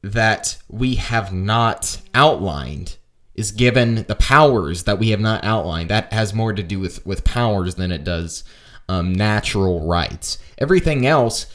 that 0.02 0.58
we 0.68 0.96
have 0.96 1.34
not 1.34 2.02
outlined 2.14 2.98
is 3.36 3.52
given 3.52 4.04
the 4.04 4.16
powers 4.16 4.84
that 4.84 5.00
we 5.00 5.10
have 5.10 5.20
not 5.20 5.44
outlined. 5.46 5.90
That 5.90 6.12
has 6.12 6.34
more 6.34 6.52
to 6.54 6.62
do 6.62 6.80
with, 6.80 7.06
with 7.06 7.24
powers 7.24 7.76
than 7.76 7.92
it 7.92 8.04
does 8.04 8.44
um, 8.90 9.14
natural 9.14 9.88
rights. 9.88 10.38
Everything 10.58 11.08
else, 11.08 11.46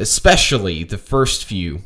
especially 0.00 0.84
the 0.84 0.98
first 0.98 1.44
few 1.44 1.80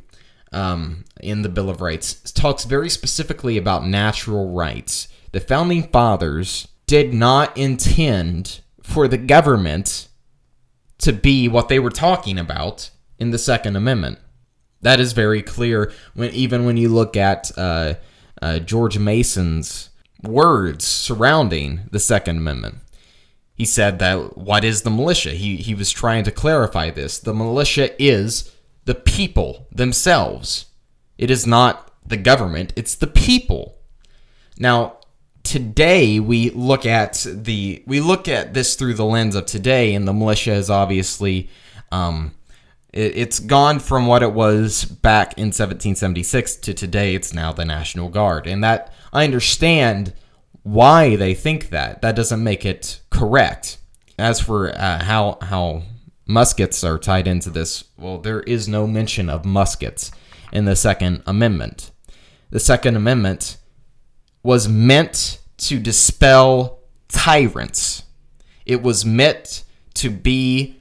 um, 0.53 1.05
in 1.21 1.43
the 1.43 1.49
Bill 1.49 1.69
of 1.69 1.81
Rights 1.81 2.15
talks 2.33 2.65
very 2.65 2.89
specifically 2.89 3.59
about 3.59 3.87
natural 3.87 4.53
rights. 4.53 5.09
The 5.33 5.41
founding 5.41 5.89
fathers 5.89 6.69
did 6.87 7.13
not 7.13 7.57
intend 7.57 8.61
for 8.83 9.09
the 9.09 9.19
government 9.19 10.09
to 10.99 11.13
be 11.13 11.49
what 11.49 11.69
they 11.69 11.79
were 11.79 11.91
talking 11.91 12.39
about 12.39 12.91
in 13.19 13.31
the 13.31 13.39
Second 13.39 13.77
Amendment. 13.77 14.19
That 14.83 15.01
is 15.01 15.13
very 15.13 15.43
clear 15.43 15.93
when 16.15 16.31
even 16.31 16.65
when 16.67 16.77
you 16.77 16.89
look 16.89 17.17
at 17.17 17.51
uh, 17.59 17.95
uh, 18.41 18.59
George 18.61 18.99
Mason's 18.99 19.91
words 20.23 20.87
surrounding 20.87 21.89
the 21.91 21.99
Second 21.99 22.37
Amendment. 22.37 22.77
He 23.55 23.65
said 23.65 23.99
that 24.01 24.37
what 24.37 24.65
is 24.65 24.83
the 24.83 24.91
militia? 24.91 25.31
He 25.31 25.57
he 25.57 25.75
was 25.75 25.91
trying 25.91 26.25
to 26.25 26.33
clarify 26.33 26.91
this. 26.91 27.19
The 27.19 27.35
militia 27.35 27.91
is 28.03 28.53
the 28.85 28.95
people 28.95 29.69
themselves. 29.71 30.67
It 31.17 31.31
is 31.31 31.47
not 31.47 31.93
the 32.07 32.17
government, 32.17 32.73
it's 32.77 32.97
the 32.97 33.07
people. 33.07 33.79
Now, 34.59 34.99
today 35.45 36.19
we 36.19 36.51
look 36.51 36.87
at 36.87 37.27
the 37.31 37.83
we 37.87 38.01
look 38.01 38.29
at 38.29 38.55
this 38.55 38.75
through 38.75 38.95
the 38.95 39.05
lens 39.05 39.35
of 39.35 39.47
today 39.47 39.95
and 39.95 40.09
the 40.09 40.13
militia 40.13 40.53
is 40.53 40.71
obviously 40.71 41.51
um, 41.93 42.35
it, 42.93 43.17
it's 43.17 43.39
gone 43.41 43.79
from 43.79 44.07
what 44.07 44.23
it 44.23 44.33
was 44.33 44.87
back 44.87 45.37
in 45.37 45.49
1776 45.49 46.57
to 46.57 46.73
today 46.73 47.15
it's 47.15 47.35
now 47.35 47.53
the 47.53 47.65
national 47.65 48.09
guard 48.09 48.47
and 48.47 48.65
that 48.65 48.93
i 49.13 49.23
understand 49.23 50.15
why 50.65 51.15
they 51.15 51.35
think 51.35 51.71
that 51.71 52.03
that 52.03 52.17
doesn't 52.17 52.43
make 52.43 52.65
it 52.67 53.01
correct 53.11 53.79
as 54.19 54.41
for 54.41 54.75
uh, 54.77 55.03
how 55.05 55.39
how 55.41 55.83
muskets 56.27 56.83
are 56.83 56.99
tied 56.99 57.29
into 57.29 57.51
this 57.51 57.85
well 57.97 58.19
there 58.19 58.41
is 58.41 58.67
no 58.67 58.87
mention 58.87 59.29
of 59.29 59.45
muskets 59.45 60.11
in 60.53 60.65
the 60.65 60.75
second 60.75 61.23
amendment 61.27 61.93
the 62.51 62.61
second 62.61 62.97
amendment 62.97 63.59
was 64.45 64.69
meant 64.69 65.41
to 65.57 65.81
dispel 65.81 66.79
tyrants. 67.09 68.05
It 68.67 68.83
was 68.83 69.05
meant 69.05 69.65
to 69.95 70.11
be 70.11 70.77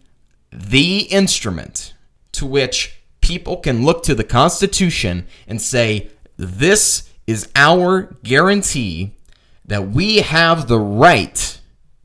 the 0.52 1.00
instrument 1.04 1.94
to 2.34 2.46
which 2.46 3.02
people 3.22 3.58
can 3.58 3.84
look 3.84 4.04
to 4.04 4.14
the 4.14 4.24
Constitution 4.24 5.26
and 5.48 5.62
say, 5.62 6.10
this 6.38 7.10
is 7.26 7.50
our 7.56 8.16
guarantee 8.24 9.16
that 9.66 9.90
we 9.90 10.18
have 10.18 10.68
the 10.68 10.80
right 10.80 11.60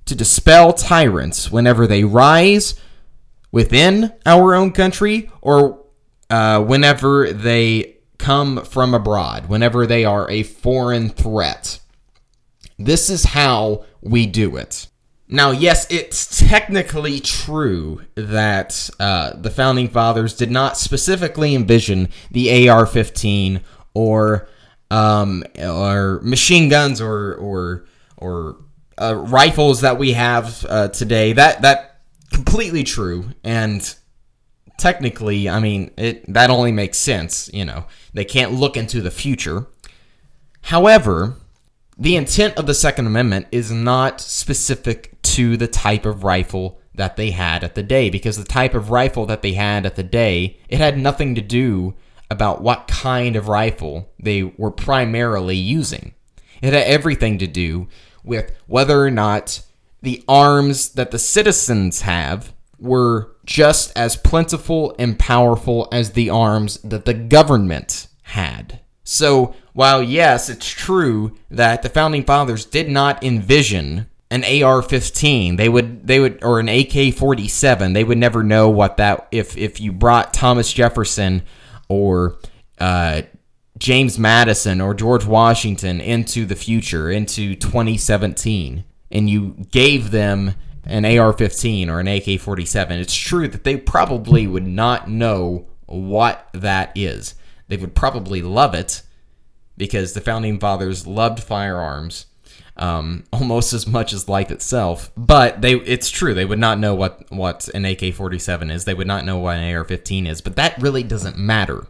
to 0.07 0.15
dispel 0.15 0.73
tyrants 0.73 1.51
whenever 1.51 1.87
they 1.87 2.05
rise 2.05 2.75
within 3.53 4.13
our 4.25 4.55
own 4.55 4.73
country 4.73 5.31
or 5.41 5.85
uh, 6.31 6.63
whenever 6.63 7.33
they 7.33 7.97
come 8.19 8.65
from 8.65 8.95
abroad, 8.95 9.49
whenever 9.49 9.87
they 9.87 10.05
are 10.05 10.31
a 10.31 10.43
foreign 10.43 11.09
threat. 11.09 11.81
This 12.79 13.11
is 13.11 13.25
how 13.25 13.85
we 14.01 14.27
do 14.27 14.57
it. 14.57 14.87
Now, 15.31 15.51
yes, 15.51 15.87
it's 15.91 16.49
technically 16.49 17.21
true 17.21 18.03
that 18.15 18.89
uh, 18.99 19.35
the 19.37 19.51
founding 19.51 19.89
fathers 19.89 20.35
did 20.35 20.51
not 20.51 20.79
specifically 20.79 21.55
envision 21.55 22.09
the 22.31 22.69
AR-15 22.69 23.61
or 23.93 24.49
um, 24.91 25.45
or 25.59 26.21
machine 26.23 26.69
guns 26.69 27.01
or 27.01 27.35
or 27.35 27.87
or 28.17 28.57
uh, 29.01 29.15
rifles 29.15 29.81
that 29.83 29.99
we 29.99 30.13
have 30.13 30.65
uh, 30.69 30.89
today. 30.89 31.33
That 31.33 31.63
that 31.63 32.01
completely 32.33 32.85
true, 32.85 33.27
and 33.45 33.95
technically, 34.79 35.49
I 35.49 35.61
mean, 35.61 35.91
it 35.97 36.33
that 36.33 36.51
only 36.51 36.73
makes 36.73 36.99
sense. 36.99 37.51
You 37.53 37.65
know, 37.65 37.85
they 38.15 38.25
can't 38.25 38.53
look 38.53 38.77
into 38.77 39.01
the 39.01 39.11
future. 39.11 39.67
However, 40.63 41.37
the 41.99 42.17
intent 42.17 42.57
of 42.57 42.67
the 42.67 42.75
Second 42.75 43.07
Amendment 43.07 43.47
is 43.53 43.71
not 43.71 44.21
specific 44.21 45.21
to 45.23 45.57
the 45.57 45.69
type 45.69 46.07
of 46.07 46.25
rifle 46.25 46.81
that 46.95 47.17
they 47.17 47.31
had 47.31 47.65
at 47.65 47.75
the 47.75 47.83
day 47.83 48.11
because 48.11 48.37
the 48.37 48.45
type 48.45 48.75
of 48.75 48.91
rifle 48.91 49.25
that 49.27 49.43
they 49.43 49.53
had 49.53 49.87
at 49.87 49.97
the 49.97 50.03
day, 50.03 50.59
it 50.69 50.79
had 50.79 50.99
nothing 50.99 51.35
to 51.35 51.41
do 51.41 51.95
about 52.31 52.63
what 52.63 52.89
kind 52.89 53.37
of 53.37 53.49
rifle 53.49 54.13
they 54.21 54.43
were 54.43 54.71
primarily 54.71 55.57
using. 55.57 56.15
It 56.61 56.73
had 56.73 56.85
everything 56.85 57.39
to 57.39 57.47
do 57.47 57.89
with 58.25 58.53
whether 58.67 59.03
or 59.03 59.11
not 59.11 59.63
the 60.03 60.23
arms 60.29 60.91
that 60.91 61.11
the 61.11 61.19
citizens 61.19 62.03
have 62.03 62.53
were 62.79 63.35
just 63.45 63.97
as 63.97 64.17
plentiful 64.17 64.95
and 64.99 65.19
powerful 65.19 65.89
as 65.91 66.13
the 66.13 66.31
arms 66.31 66.79
that 66.79 67.05
the 67.05 67.15
government 67.15 68.07
had. 68.23 68.81
So, 69.03 69.55
while 69.73 70.03
yes, 70.03 70.49
it's 70.49 70.69
true 70.69 71.37
that 71.51 71.83
the 71.83 71.89
founding 71.89 72.25
fathers 72.25 72.67
did 72.67 72.91
not 72.91 73.25
envision 73.25 74.07
an 74.31 74.45
AR-15, 74.45 75.57
they 75.57 75.69
would 75.69 76.07
they 76.07 76.21
would 76.21 76.45
or 76.45 76.61
an 76.61 76.69
AK-47, 76.69 77.95
they 77.95 78.05
would 78.05 78.19
never 78.19 78.43
know 78.43 78.69
what 78.69 78.99
that 78.99 79.27
if 79.33 79.57
if 79.57 79.81
you 79.81 79.93
brought 79.93 80.35
Thomas 80.35 80.73
Jefferson 80.73 81.43
or 81.89 82.39
uh, 82.79 83.23
James 83.79 84.19
Madison 84.19 84.81
or 84.81 84.95
George 84.95 85.25
Washington 85.25 86.01
into 86.01 86.45
the 86.45 86.57
future, 86.57 87.11
into 87.11 87.55
2017, 87.55 88.85
and 89.11 89.31
you 89.31 89.67
gave 89.71 90.11
them 90.11 90.55
an 90.85 91.05
AR 91.05 91.33
15 91.33 91.91
or 91.91 92.01
an 92.01 92.09
AK 92.09 92.41
47, 92.41 92.99
it's 92.99 93.15
true 93.15 93.47
that 93.49 93.65
they 93.65 93.77
probably 93.77 94.47
would 94.47 94.67
not 94.67 95.09
know 95.09 95.69
what 95.87 96.49
that 96.55 96.91
is. 96.95 97.35
They 97.69 97.77
would 97.77 97.95
probably 97.95 98.41
love 98.41 98.75
it 98.75 99.03
because 99.77 100.15
the 100.15 100.21
founding 100.21 100.59
fathers 100.59 101.07
loved 101.07 101.41
firearms 101.43 102.27
um, 102.77 103.25
almost 103.33 103.73
as 103.73 103.87
much 103.87 104.13
as 104.13 104.29
life 104.29 104.51
itself. 104.51 105.11
But 105.17 105.61
they, 105.61 105.75
it's 105.75 106.11
true, 106.11 106.35
they 106.35 106.45
would 106.45 106.59
not 106.59 106.79
know 106.79 106.95
what, 106.95 107.31
what 107.31 107.69
an 107.69 107.85
AK 107.85 108.15
47 108.15 108.71
is. 108.71 108.85
They 108.85 108.95
would 108.95 109.07
not 109.07 109.25
know 109.25 109.39
what 109.39 109.59
an 109.59 109.75
AR 109.75 109.85
15 109.85 110.27
is. 110.27 110.41
But 110.41 110.57
that 110.57 110.81
really 110.81 111.03
doesn't 111.03 111.39
matter 111.39 111.87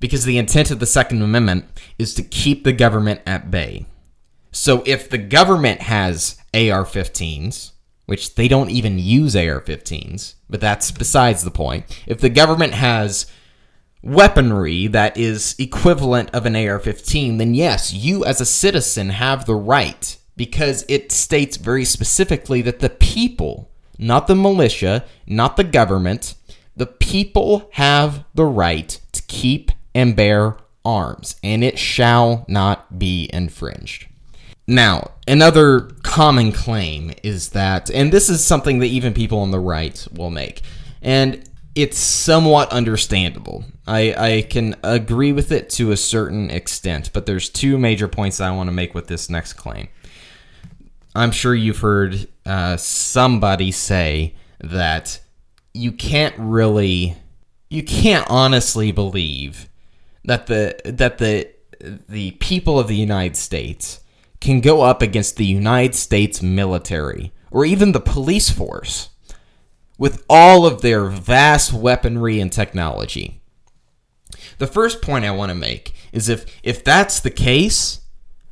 because 0.00 0.24
the 0.24 0.38
intent 0.38 0.70
of 0.70 0.80
the 0.80 0.86
Second 0.86 1.22
Amendment 1.22 1.64
is 1.98 2.14
to 2.14 2.22
keep 2.22 2.64
the 2.64 2.72
government 2.72 3.20
at 3.26 3.50
bay. 3.50 3.86
So 4.52 4.82
if 4.86 5.08
the 5.10 5.18
government 5.18 5.82
has 5.82 6.36
AR 6.52 6.84
15s, 6.84 7.72
which 8.06 8.34
they 8.34 8.48
don't 8.48 8.70
even 8.70 8.98
use 8.98 9.34
AR 9.34 9.60
15s, 9.60 10.34
but 10.48 10.60
that's 10.60 10.90
besides 10.90 11.42
the 11.42 11.50
point. 11.50 11.84
If 12.06 12.20
the 12.20 12.28
government 12.28 12.74
has 12.74 13.26
weaponry 14.04 14.86
that 14.88 15.16
is 15.16 15.56
equivalent 15.58 16.30
of 16.34 16.44
an 16.46 16.54
AR 16.54 16.78
15, 16.78 17.38
then 17.38 17.54
yes, 17.54 17.92
you 17.92 18.24
as 18.24 18.40
a 18.40 18.46
citizen 18.46 19.08
have 19.08 19.46
the 19.46 19.54
right 19.54 20.16
because 20.36 20.84
it 20.88 21.10
states 21.10 21.56
very 21.56 21.84
specifically 21.84 22.60
that 22.62 22.80
the 22.80 22.90
people, 22.90 23.70
not 23.98 24.26
the 24.26 24.34
militia, 24.34 25.04
not 25.26 25.56
the 25.56 25.64
government, 25.64 26.34
the 26.76 26.86
people 26.86 27.68
have 27.72 28.24
the 28.34 28.44
right 28.44 29.00
to 29.12 29.22
keep 29.22 29.72
and 29.94 30.14
bear 30.14 30.56
arms, 30.84 31.36
and 31.42 31.64
it 31.64 31.78
shall 31.78 32.44
not 32.46 32.98
be 32.98 33.30
infringed. 33.32 34.06
Now, 34.66 35.12
another 35.26 35.80
common 36.02 36.52
claim 36.52 37.12
is 37.22 37.50
that, 37.50 37.90
and 37.90 38.12
this 38.12 38.28
is 38.28 38.44
something 38.44 38.80
that 38.80 38.86
even 38.86 39.14
people 39.14 39.38
on 39.38 39.50
the 39.50 39.60
right 39.60 40.06
will 40.12 40.30
make, 40.30 40.62
and 41.00 41.48
it's 41.74 41.98
somewhat 41.98 42.70
understandable. 42.72 43.64
I, 43.86 44.14
I 44.14 44.42
can 44.42 44.76
agree 44.82 45.32
with 45.32 45.50
it 45.50 45.70
to 45.70 45.90
a 45.90 45.96
certain 45.96 46.50
extent, 46.50 47.10
but 47.12 47.26
there's 47.26 47.48
two 47.48 47.78
major 47.78 48.08
points 48.08 48.40
I 48.40 48.52
want 48.52 48.68
to 48.68 48.72
make 48.72 48.94
with 48.94 49.08
this 49.08 49.28
next 49.28 49.54
claim. 49.54 49.88
I'm 51.14 51.30
sure 51.30 51.54
you've 51.54 51.78
heard 51.78 52.28
uh, 52.46 52.76
somebody 52.76 53.72
say 53.72 54.34
that 54.60 55.20
you 55.72 55.92
can't 55.92 56.34
really, 56.38 57.16
you 57.70 57.82
can't 57.82 58.26
honestly 58.28 58.92
believe 58.92 59.68
that 60.24 60.46
the 60.46 60.80
that 60.84 61.18
the 61.18 61.50
the 62.08 62.30
people 62.32 62.78
of 62.78 62.88
the 62.88 62.96
United 62.96 63.36
States 63.36 64.00
can 64.40 64.60
go 64.60 64.82
up 64.82 65.02
against 65.02 65.36
the 65.36 65.44
United 65.44 65.94
States 65.94 66.42
military 66.42 67.32
or 67.50 67.64
even 67.64 67.92
the 67.92 68.00
police 68.00 68.50
force 68.50 69.10
with 69.98 70.24
all 70.28 70.66
of 70.66 70.82
their 70.82 71.06
vast 71.06 71.72
weaponry 71.72 72.40
and 72.40 72.52
technology. 72.52 73.40
The 74.58 74.66
first 74.66 75.02
point 75.02 75.24
I 75.24 75.30
want 75.30 75.50
to 75.50 75.54
make 75.54 75.94
is 76.12 76.28
if 76.28 76.46
if 76.62 76.84
that's 76.84 77.20
the 77.20 77.30
case, 77.30 78.00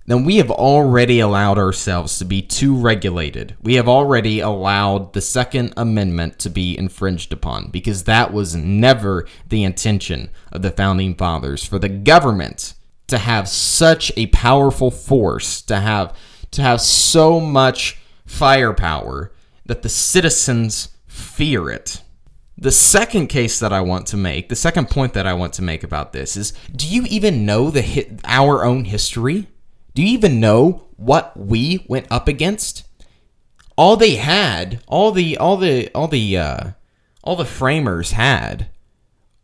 then 0.07 0.25
we 0.25 0.37
have 0.37 0.51
already 0.51 1.21
allowed 1.21 1.59
ourselves 1.59 2.19
to 2.19 2.25
be 2.25 2.43
too 2.43 2.75
regulated. 2.75 3.57
We 3.63 3.75
have 3.75 3.89
already 3.89 4.41
allowed 4.41 5.13
the 5.13 5.21
Second 5.21 5.75
Amendment 5.77 6.39
to 6.41 6.51
be 6.51 6.77
infringed 6.77 7.33
upon 7.33 7.71
because 7.71 8.05
that 8.05 8.33
was 8.33 8.57
never 8.57 9.27
the 9.49 9.63
intention 9.63 10.31
of 10.51 10.63
the 10.63 10.71
founding 10.71 11.15
fathers 11.15 11.65
for 11.65 11.79
the 11.79 11.89
government 11.89 12.75
to 13.09 13.19
have 13.19 13.49
such 13.49 14.11
a 14.17 14.27
powerful 14.29 14.91
force, 14.91 15.63
to 15.63 15.79
have 15.79 16.17
to 16.51 16.63
have 16.63 16.81
so 16.81 17.41
much 17.41 17.99
firepower 18.27 19.33
that 19.67 19.83
the 19.83 19.89
citizens 19.89 20.89
fear 21.13 21.69
it. 21.69 22.03
The 22.57 22.73
second 22.73 23.27
case 23.27 23.59
that 23.59 23.73
I 23.73 23.81
want 23.83 24.07
to 24.09 24.17
make, 24.17 24.49
the 24.49 24.57
second 24.57 24.89
point 24.89 25.13
that 25.13 25.27
I 25.27 25.35
want 25.35 25.53
to 25.55 25.63
make 25.63 25.85
about 25.85 26.13
this 26.13 26.37
is 26.37 26.53
do 26.75 26.87
you 26.87 27.05
even 27.05 27.45
know 27.45 27.71
the 27.71 28.19
our 28.25 28.65
own 28.65 28.85
history? 28.85 29.47
Do 29.95 30.03
you 30.03 30.09
even 30.09 30.41
know 30.41 30.87
what 30.97 31.37
we 31.37 31.85
went 31.89 32.07
up 32.11 32.29
against? 32.29 32.85
All 33.77 33.97
they 33.97 34.17
had, 34.17 34.83
all 34.87 35.13
the 35.13 35.37
all 35.37 35.57
the 35.57 35.91
all 35.95 36.09
the 36.09 36.39
uh, 36.39 36.71
all 37.23 37.37
the 37.37 37.45
framers 37.45 38.13
had 38.13 38.69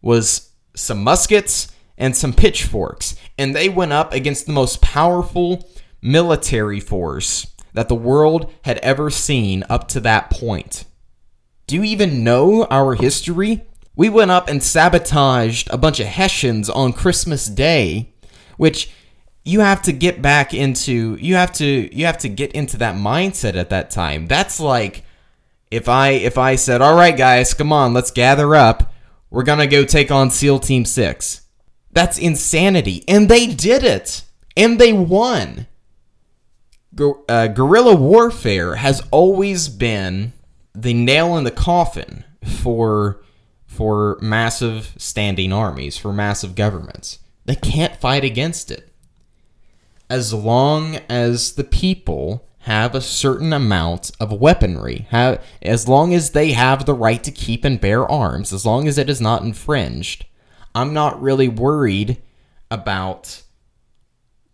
was 0.00 0.50
some 0.74 1.02
muskets 1.02 1.72
and 1.98 2.16
some 2.16 2.32
pitchforks, 2.32 3.16
and 3.36 3.54
they 3.54 3.68
went 3.68 3.92
up 3.92 4.12
against 4.14 4.46
the 4.46 4.52
most 4.52 4.80
powerful 4.80 5.68
military 6.00 6.80
force 6.80 7.46
that 7.74 7.88
the 7.88 7.94
world 7.94 8.52
had 8.62 8.78
ever 8.78 9.10
seen 9.10 9.64
up 9.68 9.88
to 9.88 10.00
that 10.00 10.30
point. 10.30 10.84
Do 11.68 11.76
you 11.76 11.84
even 11.84 12.24
know 12.24 12.64
our 12.70 12.94
history? 12.94 13.60
We 13.94 14.08
went 14.08 14.30
up 14.30 14.48
and 14.48 14.62
sabotaged 14.62 15.68
a 15.70 15.76
bunch 15.76 16.00
of 16.00 16.06
Hessians 16.06 16.70
on 16.70 16.94
Christmas 16.94 17.46
Day, 17.46 18.14
which 18.56 18.90
you 19.44 19.60
have 19.60 19.82
to 19.82 19.92
get 19.92 20.22
back 20.22 20.54
into 20.54 21.18
you 21.20 21.34
have 21.34 21.52
to 21.54 21.94
you 21.94 22.06
have 22.06 22.16
to 22.18 22.30
get 22.30 22.52
into 22.52 22.78
that 22.78 22.94
mindset 22.94 23.54
at 23.54 23.68
that 23.68 23.90
time. 23.90 24.26
That's 24.26 24.58
like 24.58 25.04
if 25.70 25.90
I 25.90 26.12
if 26.12 26.38
I 26.38 26.54
said, 26.54 26.80
"All 26.80 26.96
right 26.96 27.14
guys, 27.14 27.52
come 27.52 27.70
on, 27.70 27.92
let's 27.92 28.12
gather 28.12 28.54
up. 28.54 28.90
We're 29.28 29.42
going 29.42 29.58
to 29.58 29.66
go 29.66 29.84
take 29.84 30.10
on 30.10 30.30
SEAL 30.30 30.60
Team 30.60 30.86
6." 30.86 31.42
That's 31.92 32.16
insanity. 32.16 33.04
And 33.06 33.28
they 33.28 33.46
did 33.46 33.84
it. 33.84 34.24
And 34.56 34.78
they 34.78 34.94
won. 34.94 35.66
Uh, 37.28 37.48
guerrilla 37.48 37.94
warfare 37.94 38.76
has 38.76 39.06
always 39.10 39.68
been 39.68 40.32
the 40.82 40.94
nail 40.94 41.36
in 41.36 41.44
the 41.44 41.50
coffin 41.50 42.24
for 42.44 43.20
for 43.66 44.18
massive 44.20 44.94
standing 44.96 45.52
armies, 45.52 45.96
for 45.96 46.12
massive 46.12 46.54
governments. 46.54 47.18
They 47.44 47.54
can't 47.54 47.96
fight 47.96 48.24
against 48.24 48.70
it. 48.70 48.92
As 50.10 50.32
long 50.32 50.96
as 51.08 51.52
the 51.52 51.64
people 51.64 52.46
have 52.60 52.94
a 52.94 53.00
certain 53.00 53.52
amount 53.52 54.10
of 54.18 54.32
weaponry, 54.32 55.06
have, 55.10 55.44
as 55.62 55.86
long 55.86 56.14
as 56.14 56.30
they 56.30 56.52
have 56.52 56.86
the 56.86 56.94
right 56.94 57.22
to 57.22 57.30
keep 57.30 57.64
and 57.64 57.80
bear 57.80 58.10
arms, 58.10 58.52
as 58.52 58.66
long 58.66 58.88
as 58.88 58.98
it 58.98 59.10
is 59.10 59.20
not 59.20 59.42
infringed, 59.42 60.24
I'm 60.74 60.92
not 60.92 61.20
really 61.20 61.48
worried 61.48 62.18
about 62.70 63.42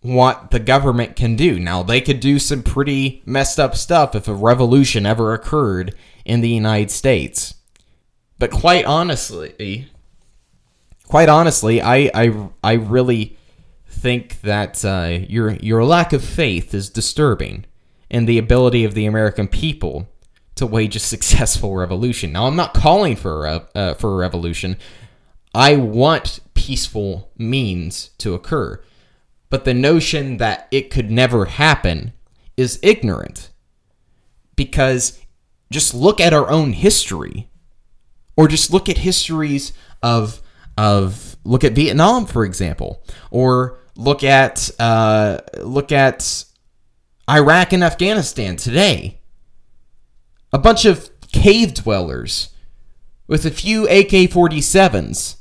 what 0.05 0.51
the 0.51 0.61
government 0.61 1.17
can 1.17 1.35
do. 1.35 1.59
Now, 1.59 1.83
they 1.83 2.03
could 2.03 2.21
do 2.21 2.39
some 2.39 2.63
pretty 2.63 3.23
messed 3.25 3.59
up 3.59 3.75
stuff 3.75 4.15
if 4.15 4.29
a 4.29 4.35
revolution 4.35 5.07
ever 5.07 5.33
occurred 5.33 5.95
in 6.27 6.43
the 6.43 6.49
United 6.51 6.91
States. 6.91 7.55
But 8.39 8.51
quite 8.51 8.85
honestly, 8.85 9.89
quite 11.09 11.31
honestly, 11.31 11.81
I 11.81 12.11
I, 12.15 12.49
I 12.63 12.73
really 12.75 13.39
think 13.89 14.43
that 14.43 14.85
uh, 14.85 15.21
your 15.27 15.53
your 15.55 15.83
lack 15.87 16.13
of 16.13 16.23
faith 16.23 16.75
is 16.75 16.91
disturbing 16.91 17.65
in 18.11 18.27
the 18.27 18.37
ability 18.37 18.85
of 18.85 18.93
the 18.93 19.07
American 19.07 19.49
people 19.49 20.07
to 20.57 20.67
wage 20.67 20.97
a 20.97 20.99
successful 21.15 21.75
revolution. 21.75 22.33
Now, 22.33 22.47
I'm 22.47 22.57
not 22.57 22.75
calling 22.75 23.17
for 23.17 23.47
a 23.47 23.67
uh, 23.75 23.95
for 23.95 24.13
a 24.13 24.17
revolution, 24.17 24.77
I 25.55 25.77
want 25.77 26.41
peaceful 26.53 27.31
means 27.39 28.11
to 28.19 28.35
occur. 28.35 28.83
But 29.55 29.65
the 29.65 29.73
notion 29.73 30.39
that 30.39 30.67
it 30.73 30.91
could 30.91 31.13
never 31.13 31.45
happen 31.45 32.13
is 32.57 32.81
ignorant. 32.83 33.51
Because 34.57 35.21
just 35.71 35.95
look 35.95 36.21
at 36.21 36.33
our 36.33 36.51
own 36.51 36.73
history. 36.73 37.49
Or 38.37 38.49
just 38.49 38.73
look 38.73 38.89
at 38.89 38.99
histories 38.99 39.73
of 40.03 40.43
of 40.77 41.37
look 41.45 41.63
at 41.63 41.75
Vietnam, 41.75 42.27
for 42.27 42.45
example, 42.45 43.05
or 43.31 43.79
look 43.95 44.25
at 44.25 44.73
uh, 44.81 45.39
look 45.63 45.93
at 45.93 46.45
Iraq 47.31 47.73
and 47.73 47.85
Afghanistan 47.85 48.57
today. 48.57 49.21
A 50.53 50.59
bunch 50.59 50.85
of 50.85 51.11
cave 51.31 51.75
dwellers 51.75 52.49
with 53.29 53.47
a 53.47 53.53
few 53.53 53.85
AK 53.85 54.33
47s 54.33 55.37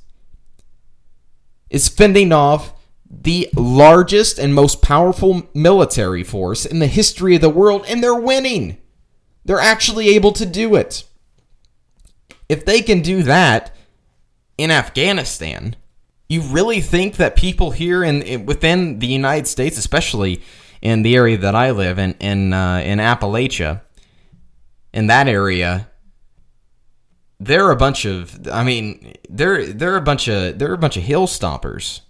is 1.72 1.90
fending 1.90 2.32
off 2.32 2.74
the 3.22 3.50
largest 3.56 4.40
and 4.40 4.54
most 4.54 4.82
powerful 4.82 5.50
military 5.54 6.24
force 6.24 6.66
in 6.66 6.80
the 6.80 6.88
history 6.88 7.36
of 7.36 7.42
the 7.42 7.50
world, 7.50 7.86
and 7.88 8.04
they're 8.04 8.16
winning. 8.16 8.78
They're 9.46 9.60
actually 9.60 10.10
able 10.10 10.32
to 10.34 10.46
do 10.46 10.76
it. 10.76 11.04
If 12.50 12.66
they 12.66 12.82
can 12.82 13.02
do 13.02 13.24
that 13.24 13.74
in 14.58 14.72
Afghanistan, 14.72 15.76
you 16.28 16.42
really 16.42 16.82
think 16.82 17.18
that 17.18 17.36
people 17.36 17.72
here 17.72 18.04
in, 18.04 18.22
in 18.24 18.46
within 18.46 19.00
the 19.00 19.08
United 19.08 19.48
States, 19.48 19.78
especially 19.78 20.42
in 20.82 21.04
the 21.04 21.16
area 21.16 21.38
that 21.38 21.56
I 21.56 21.72
live 21.72 22.00
in, 22.00 22.14
in 22.20 22.54
uh, 22.54 22.82
in 22.84 23.00
Appalachia, 23.00 23.82
in 24.94 25.08
that 25.08 25.28
area, 25.28 25.88
they're 27.40 27.72
a 27.72 27.76
bunch 27.76 28.06
of 28.06 28.48
I 28.48 28.64
mean 28.64 29.14
they're 29.30 29.66
they're 29.68 29.98
a 29.98 30.02
bunch 30.02 30.28
of 30.28 30.58
they're 30.58 30.74
a 30.74 30.78
bunch 30.78 30.98
of 30.98 31.04
hill 31.04 31.28
stompers. 31.28 32.02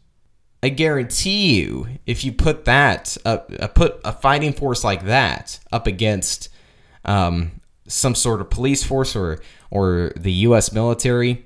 I 0.64 0.70
guarantee 0.70 1.60
you, 1.60 1.90
if 2.06 2.24
you 2.24 2.32
put 2.32 2.64
that 2.64 3.18
up, 3.26 3.52
uh, 3.60 3.68
put 3.68 4.00
a 4.06 4.14
fighting 4.14 4.54
force 4.54 4.82
like 4.82 5.04
that 5.08 5.60
up 5.74 5.88
against 5.88 6.48
um, 7.04 7.60
some 7.86 8.16
sort 8.16 8.40
of 8.40 8.50
police 8.50 8.82
force 8.82 9.14
or 9.14 9.42
or 9.70 10.14
the 10.16 10.32
U.S. 10.32 10.72
military, 10.72 11.46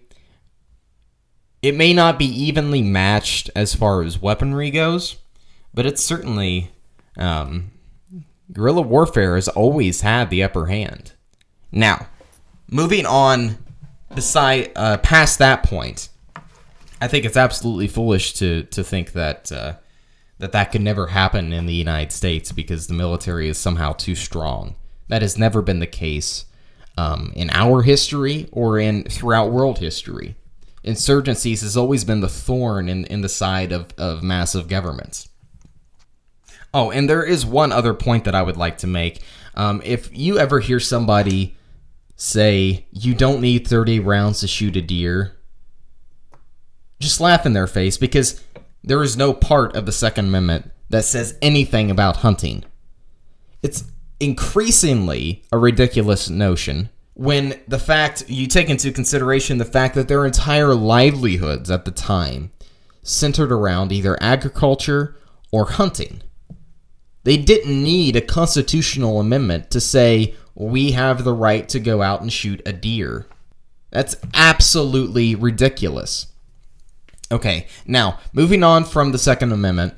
it 1.63 1.75
may 1.75 1.93
not 1.95 2.19
be 2.19 2.25
evenly 2.25 2.83
matched 2.83 3.49
as 3.55 3.73
far 3.73 4.03
as 4.03 4.21
weaponry 4.21 4.69
goes, 4.69 5.15
but 5.73 5.87
it's 5.87 6.03
certainly 6.03 6.69
um, 7.17 7.71
guerrilla 8.53 8.81
warfare 8.81 9.33
has 9.33 9.47
always 9.47 10.01
had 10.01 10.29
the 10.29 10.43
upper 10.43 10.67
hand. 10.67 11.13
Now, 11.71 12.05
moving 12.69 13.07
on 13.07 13.57
beside 14.13 14.73
uh, 14.75 14.97
past 14.97 15.39
that 15.39 15.63
point, 15.63 16.09
I 16.99 17.07
think 17.07 17.25
it's 17.25 17.37
absolutely 17.37 17.87
foolish 17.87 18.33
to 18.35 18.63
to 18.63 18.83
think 18.83 19.13
that 19.13 19.51
uh, 19.51 19.75
that 20.39 20.51
that 20.51 20.71
could 20.71 20.81
never 20.81 21.07
happen 21.07 21.53
in 21.53 21.65
the 21.65 21.73
United 21.73 22.11
States 22.11 22.51
because 22.51 22.87
the 22.87 22.93
military 22.93 23.47
is 23.49 23.57
somehow 23.57 23.93
too 23.93 24.15
strong. 24.15 24.75
That 25.07 25.21
has 25.21 25.37
never 25.37 25.61
been 25.61 25.79
the 25.79 25.87
case 25.87 26.45
um, 26.97 27.31
in 27.35 27.49
our 27.51 27.83
history 27.83 28.49
or 28.51 28.79
in 28.79 29.03
throughout 29.03 29.51
world 29.51 29.79
history. 29.79 30.35
Insurgencies 30.83 31.61
has 31.61 31.75
always 31.77 32.03
been 32.03 32.21
the 32.21 32.29
thorn 32.29 32.87
in, 32.89 33.05
in 33.05 33.21
the 33.21 33.29
side 33.29 33.71
of, 33.71 33.87
of 33.97 34.23
massive 34.23 34.67
governments. 34.67 35.29
Oh, 36.73 36.91
and 36.91 37.09
there 37.09 37.23
is 37.23 37.45
one 37.45 37.71
other 37.71 37.93
point 37.93 38.25
that 38.25 38.35
I 38.35 38.43
would 38.43 38.57
like 38.57 38.77
to 38.79 38.87
make. 38.87 39.21
Um, 39.55 39.81
if 39.83 40.15
you 40.15 40.37
ever 40.37 40.59
hear 40.59 40.79
somebody 40.79 41.55
say 42.15 42.85
you 42.91 43.13
don't 43.13 43.41
need 43.41 43.67
30 43.67 43.99
rounds 43.99 44.41
to 44.41 44.47
shoot 44.47 44.75
a 44.75 44.81
deer, 44.81 45.36
just 46.99 47.19
laugh 47.19 47.45
in 47.45 47.53
their 47.53 47.67
face 47.67 47.97
because 47.97 48.43
there 48.83 49.03
is 49.03 49.17
no 49.17 49.33
part 49.33 49.75
of 49.75 49.85
the 49.85 49.91
Second 49.91 50.27
Amendment 50.27 50.71
that 50.89 51.05
says 51.05 51.37
anything 51.41 51.91
about 51.91 52.17
hunting. 52.17 52.63
It's 53.61 53.83
increasingly 54.19 55.43
a 55.51 55.57
ridiculous 55.57 56.29
notion 56.29 56.89
when 57.13 57.59
the 57.67 57.79
fact 57.79 58.29
you 58.29 58.47
take 58.47 58.69
into 58.69 58.91
consideration 58.91 59.57
the 59.57 59.65
fact 59.65 59.95
that 59.95 60.07
their 60.07 60.25
entire 60.25 60.75
livelihoods 60.75 61.71
at 61.71 61.83
the 61.83 61.91
time 61.91 62.51
centered 63.01 63.51
around 63.51 63.91
either 63.91 64.17
agriculture 64.21 65.15
or 65.51 65.65
hunting. 65.65 66.21
They 67.23 67.37
didn't 67.37 67.83
need 67.83 68.15
a 68.15 68.21
constitutional 68.21 69.19
amendment 69.19 69.71
to 69.71 69.81
say 69.81 70.35
we 70.55 70.91
have 70.91 71.23
the 71.23 71.33
right 71.33 71.67
to 71.69 71.79
go 71.79 72.01
out 72.01 72.21
and 72.21 72.31
shoot 72.31 72.61
a 72.65 72.73
deer. 72.73 73.25
That's 73.89 74.15
absolutely 74.33 75.35
ridiculous. 75.35 76.27
Okay, 77.31 77.67
now 77.85 78.19
moving 78.33 78.63
on 78.63 78.85
from 78.85 79.11
the 79.11 79.17
Second 79.17 79.51
Amendment, 79.51 79.93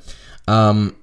um, 0.48 0.96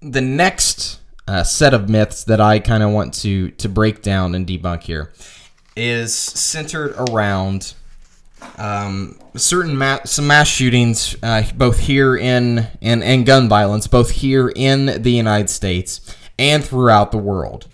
the 0.00 0.20
next 0.20 1.00
uh, 1.26 1.42
set 1.44 1.72
of 1.72 1.88
myths 1.88 2.24
that 2.24 2.40
I 2.40 2.58
kind 2.58 2.82
of 2.82 2.90
want 2.90 3.14
to 3.14 3.50
to 3.52 3.68
break 3.68 4.02
down 4.02 4.34
and 4.34 4.46
debunk 4.46 4.82
here 4.82 5.12
is 5.76 6.14
centered 6.14 6.94
around 7.08 7.74
um, 8.58 9.18
certain 9.34 9.76
ma- 9.76 10.04
some 10.04 10.26
mass 10.26 10.48
shootings, 10.48 11.16
uh, 11.22 11.44
both 11.54 11.78
here 11.78 12.16
in 12.16 12.66
and 12.82 13.02
and 13.02 13.24
gun 13.24 13.48
violence, 13.48 13.86
both 13.86 14.10
here 14.10 14.52
in 14.54 15.02
the 15.02 15.12
United 15.12 15.48
States 15.48 16.14
and 16.38 16.64
throughout 16.64 17.12
the 17.12 17.18
world. 17.18 17.68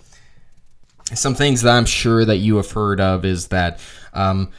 Some 1.14 1.34
things 1.34 1.62
that 1.62 1.74
I'm 1.74 1.86
sure 1.86 2.24
that 2.24 2.36
you 2.36 2.56
have 2.56 2.70
heard 2.70 3.00
of 3.00 3.24
is 3.24 3.48
that 3.48 3.80
um, 4.12 4.50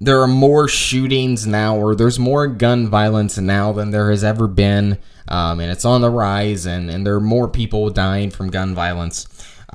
there 0.00 0.20
are 0.20 0.28
more 0.28 0.68
shootings 0.68 1.46
now, 1.46 1.76
or 1.76 1.94
there's 1.94 2.18
more 2.18 2.46
gun 2.46 2.88
violence 2.88 3.36
now 3.38 3.72
than 3.72 3.90
there 3.90 4.10
has 4.10 4.22
ever 4.22 4.46
been, 4.46 4.98
um, 5.26 5.60
and 5.60 5.70
it's 5.70 5.84
on 5.84 6.00
the 6.00 6.10
rise, 6.10 6.66
and, 6.66 6.88
and 6.88 7.06
there 7.06 7.14
are 7.14 7.20
more 7.20 7.48
people 7.48 7.90
dying 7.90 8.30
from 8.30 8.50
gun 8.50 8.74
violence. 8.74 9.26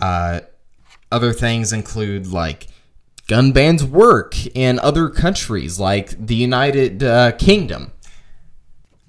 Uh, 0.01 0.41
other 1.11 1.33
things 1.33 1.73
include 1.73 2.27
like 2.27 2.67
gun 3.27 3.51
bans 3.51 3.83
work 3.83 4.35
in 4.55 4.79
other 4.79 5.09
countries 5.09 5.79
like 5.79 6.25
the 6.25 6.35
United 6.35 7.03
uh, 7.03 7.31
Kingdom. 7.33 7.91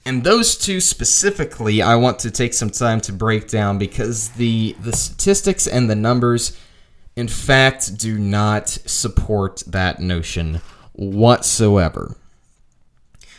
And 0.07 0.23
those 0.23 0.59
two 0.59 0.81
specifically, 0.81 1.81
I 1.81 1.95
want 1.95 2.19
to 2.21 2.31
take 2.31 2.53
some 2.53 2.69
time 2.69 3.01
to 3.03 3.13
break 3.13 3.49
down 3.49 3.79
because 3.79 4.31
the 4.31 4.77
the 4.81 4.93
statistics 4.93 5.67
and 5.67 5.89
the 5.89 5.95
numbers, 5.95 6.59
in 7.17 7.27
fact, 7.27 7.97
do 7.97 8.19
not 8.19 8.69
support 8.69 9.63
that 9.67 10.01
notion 10.01 10.61
whatsoever. 10.95 12.17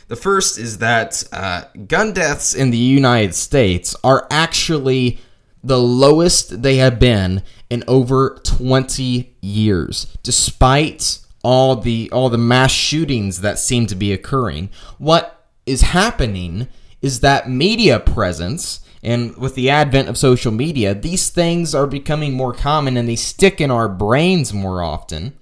The 0.07 0.15
first 0.15 0.59
is 0.59 0.77
that 0.77 1.23
uh, 1.31 1.63
gun 1.87 2.13
deaths 2.13 2.53
in 2.53 2.69
the 2.69 2.77
United 2.77 3.33
States 3.33 3.95
are 4.03 4.27
actually 4.29 5.19
the 5.63 5.79
lowest 5.79 6.61
they 6.61 6.75
have 6.75 6.99
been 6.99 7.41
in 7.71 7.83
over 7.87 8.39
20 8.43 9.35
years, 9.41 10.15
despite 10.21 11.19
all 11.43 11.75
the 11.75 12.09
all 12.11 12.29
the 12.29 12.37
mass 12.37 12.71
shootings 12.71 13.41
that 13.41 13.59
seem 13.59 13.87
to 13.87 13.95
be 13.95 14.13
occurring. 14.13 14.69
What 14.99 15.47
is 15.65 15.81
happening 15.81 16.67
is 17.01 17.19
that 17.21 17.49
media 17.49 17.99
presence 17.99 18.81
and 19.05 19.37
with 19.37 19.53
the 19.53 19.69
advent 19.69 20.09
of 20.09 20.17
social 20.17 20.51
media, 20.51 20.95
these 20.95 21.29
things 21.29 21.75
are 21.75 21.85
becoming 21.85 22.33
more 22.33 22.53
common 22.53 22.97
and 22.97 23.07
they 23.07 23.15
stick 23.15 23.61
in 23.61 23.69
our 23.69 23.87
brains 23.87 24.51
more 24.51 24.81
often. 24.81 25.33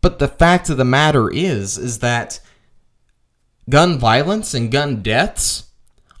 But 0.00 0.18
the 0.18 0.28
fact 0.28 0.70
of 0.70 0.76
the 0.76 0.84
matter 0.84 1.30
is 1.30 1.78
is 1.78 1.98
that 2.00 2.40
gun 3.68 3.98
violence 3.98 4.54
and 4.54 4.70
gun 4.70 5.02
deaths 5.02 5.70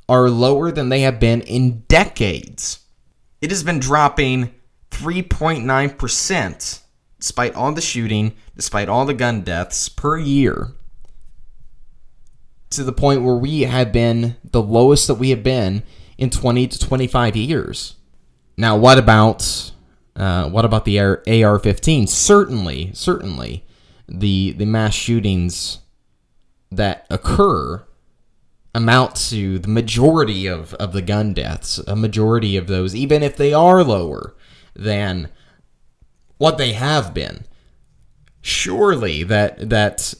are 0.08 0.30
lower 0.30 0.70
than 0.70 0.88
they 0.88 1.00
have 1.00 1.20
been 1.20 1.40
in 1.42 1.80
decades. 1.88 2.80
It 3.40 3.50
has 3.50 3.62
been 3.62 3.78
dropping 3.78 4.54
3.9% 4.90 6.80
despite 7.18 7.54
all 7.54 7.72
the 7.72 7.80
shooting, 7.80 8.34
despite 8.54 8.88
all 8.88 9.04
the 9.04 9.14
gun 9.14 9.42
deaths 9.42 9.88
per 9.88 10.18
year 10.18 10.74
to 12.70 12.84
the 12.84 12.92
point 12.92 13.22
where 13.22 13.36
we 13.36 13.62
have 13.62 13.92
been 13.92 14.36
the 14.44 14.62
lowest 14.62 15.06
that 15.06 15.14
we 15.14 15.30
have 15.30 15.42
been 15.42 15.82
in 16.18 16.30
20 16.30 16.68
to 16.68 16.78
25 16.78 17.36
years. 17.36 17.96
Now, 18.56 18.76
what 18.76 18.98
about 18.98 19.72
uh, 20.14 20.48
what 20.48 20.64
about 20.64 20.86
the 20.86 20.98
AR-15? 20.98 22.08
Certainly, 22.08 22.90
certainly, 22.94 23.65
the 24.08 24.52
the 24.52 24.66
mass 24.66 24.94
shootings 24.94 25.78
that 26.70 27.06
occur 27.10 27.84
amount 28.74 29.16
to 29.16 29.58
the 29.58 29.68
majority 29.68 30.46
of, 30.46 30.74
of 30.74 30.92
the 30.92 31.00
gun 31.00 31.32
deaths, 31.32 31.78
a 31.86 31.96
majority 31.96 32.58
of 32.58 32.66
those, 32.66 32.94
even 32.94 33.22
if 33.22 33.36
they 33.36 33.54
are 33.54 33.82
lower 33.82 34.36
than 34.74 35.30
what 36.36 36.58
they 36.58 36.74
have 36.74 37.14
been. 37.14 37.44
Surely 38.42 39.22
that 39.24 39.70
that 39.70 40.14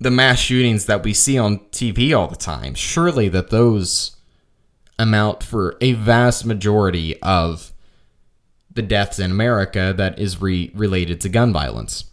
the 0.00 0.10
mass 0.10 0.38
shootings 0.38 0.86
that 0.86 1.02
we 1.04 1.12
see 1.12 1.38
on 1.38 1.58
TV 1.70 2.16
all 2.16 2.28
the 2.28 2.36
time, 2.36 2.74
surely 2.74 3.28
that 3.28 3.50
those 3.50 4.16
amount 4.98 5.42
for 5.42 5.76
a 5.80 5.92
vast 5.92 6.44
majority 6.44 7.20
of 7.22 7.72
the 8.72 8.82
deaths 8.82 9.18
in 9.18 9.30
America 9.30 9.94
that 9.96 10.18
is 10.18 10.40
re- 10.40 10.72
related 10.74 11.20
to 11.20 11.28
gun 11.28 11.52
violence. 11.52 12.04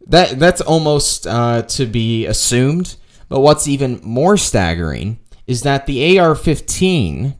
that 0.08 0.40
that's 0.40 0.62
almost 0.62 1.28
uh, 1.28 1.62
to 1.64 1.86
be 1.86 2.26
assumed. 2.26 2.96
But 3.30 3.42
what's 3.42 3.68
even 3.68 4.00
more 4.04 4.38
staggering 4.38 5.20
is 5.48 5.64
that 5.64 5.86
the 5.86 6.20
AR-15 6.20 7.36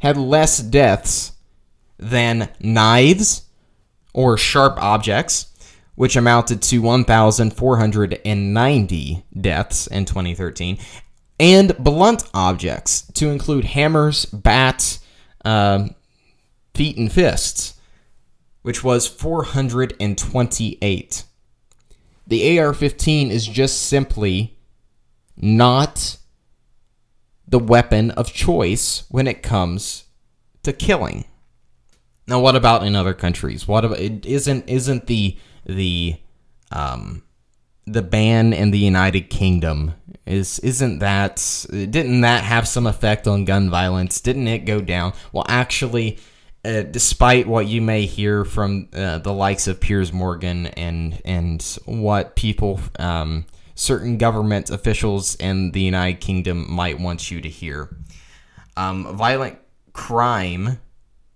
had 0.00 0.16
less 0.16 0.58
deaths 0.58 1.32
than 1.98 2.48
knives 2.60 3.42
or 4.12 4.36
sharp 4.36 4.76
objects, 4.78 5.46
which 5.94 6.16
amounted 6.16 6.60
to 6.62 6.78
1,490 6.78 9.24
deaths 9.40 9.86
in 9.86 10.04
2013, 10.04 10.78
and 11.38 11.78
blunt 11.78 12.24
objects 12.34 13.02
to 13.12 13.30
include 13.30 13.64
hammers, 13.64 14.24
bats, 14.26 14.98
uh, 15.44 15.86
feet, 16.74 16.96
and 16.96 17.12
fists, 17.12 17.74
which 18.62 18.84
was 18.84 19.06
428. 19.06 21.24
The 22.26 22.58
AR 22.58 22.72
15 22.72 23.30
is 23.30 23.46
just 23.46 23.82
simply 23.82 24.56
not 25.36 26.16
the 27.48 27.58
weapon 27.58 28.10
of 28.12 28.32
choice 28.32 29.04
when 29.10 29.26
it 29.26 29.42
comes 29.42 30.04
to 30.62 30.72
killing. 30.72 31.24
Now, 32.26 32.40
what 32.40 32.54
about 32.54 32.84
in 32.84 32.94
other 32.94 33.14
countries? 33.14 33.66
What 33.66 33.84
about, 33.84 33.98
it 33.98 34.24
isn't 34.24 34.68
isn't 34.68 35.06
the 35.06 35.36
the 35.66 36.16
um, 36.70 37.24
the 37.86 38.02
ban 38.02 38.52
in 38.52 38.70
the 38.70 38.78
United 38.78 39.30
Kingdom 39.30 39.94
is 40.26 40.60
isn't 40.60 41.00
that 41.00 41.66
didn't 41.70 42.20
that 42.20 42.44
have 42.44 42.68
some 42.68 42.86
effect 42.86 43.26
on 43.26 43.44
gun 43.44 43.68
violence? 43.68 44.20
Didn't 44.20 44.46
it 44.46 44.60
go 44.60 44.80
down? 44.80 45.12
Well, 45.32 45.44
actually, 45.48 46.18
uh, 46.64 46.82
despite 46.82 47.46
what 47.46 47.66
you 47.66 47.80
may 47.80 48.06
hear 48.06 48.44
from 48.44 48.88
uh, 48.92 49.18
the 49.18 49.32
likes 49.32 49.66
of 49.66 49.80
Piers 49.80 50.12
Morgan 50.12 50.66
and 50.66 51.20
and 51.24 51.78
what 51.86 52.36
people, 52.36 52.80
um, 52.98 53.46
certain 53.74 54.18
government 54.18 54.70
officials 54.70 55.36
in 55.36 55.72
the 55.72 55.80
United 55.80 56.20
Kingdom 56.20 56.70
might 56.70 57.00
want 57.00 57.30
you 57.30 57.40
to 57.40 57.48
hear, 57.48 57.96
um, 58.76 59.16
violent 59.16 59.58
crime 59.92 60.78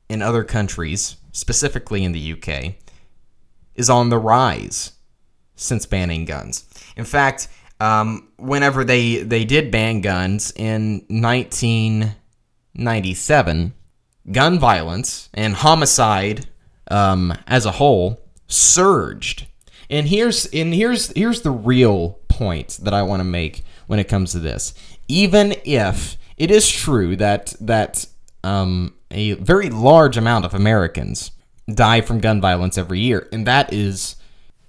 in 0.09 0.23
other 0.23 0.45
countries, 0.45 1.17
specifically 1.33 2.05
in 2.05 2.13
the 2.13 2.33
UK, 2.33 2.75
is 3.75 3.89
on 3.89 4.11
the 4.11 4.19
rise 4.19 4.93
since 5.57 5.87
banning 5.87 6.25
guns. 6.25 6.65
In 6.97 7.05
fact, 7.05 7.49
um, 7.81 8.29
whenever 8.37 8.85
they, 8.85 9.23
they 9.23 9.45
did 9.45 9.71
ban 9.71 10.01
guns 10.01 10.53
in 10.57 11.05
1997, 11.09 13.73
gun 14.31 14.59
violence 14.59 15.29
and 15.35 15.55
homicide 15.55 16.47
um, 16.91 17.35
as 17.47 17.67
a 17.67 17.73
whole 17.73 18.21
surged. 18.47 19.47
And 19.91 20.09
here's 20.09 20.47
and 20.47 20.75
here's 20.75 21.09
here's 21.13 21.43
the 21.43 21.51
real 21.51 22.19
point 22.29 22.79
that 22.83 22.95
I 22.95 23.03
want 23.03 23.21
to 23.21 23.25
make 23.25 23.65
when 23.87 23.99
it 23.99 24.09
comes 24.09 24.33
to 24.33 24.39
this. 24.39 24.75
Even 25.09 25.55
if 25.65 26.17
it 26.37 26.51
is 26.51 26.69
true 26.69 27.17
that 27.17 27.55
that 27.61 28.07
um, 28.43 28.95
a 29.11 29.33
very 29.33 29.71
large 29.71 30.17
amount 30.17 30.45
of 30.45 30.55
Americans 30.55 31.31
die 31.73 32.01
from 32.01 32.21
gun 32.21 32.41
violence 32.41 32.77
every 32.77 33.01
year, 33.01 33.29
and 33.33 33.47
that 33.47 33.73
is 33.73 34.17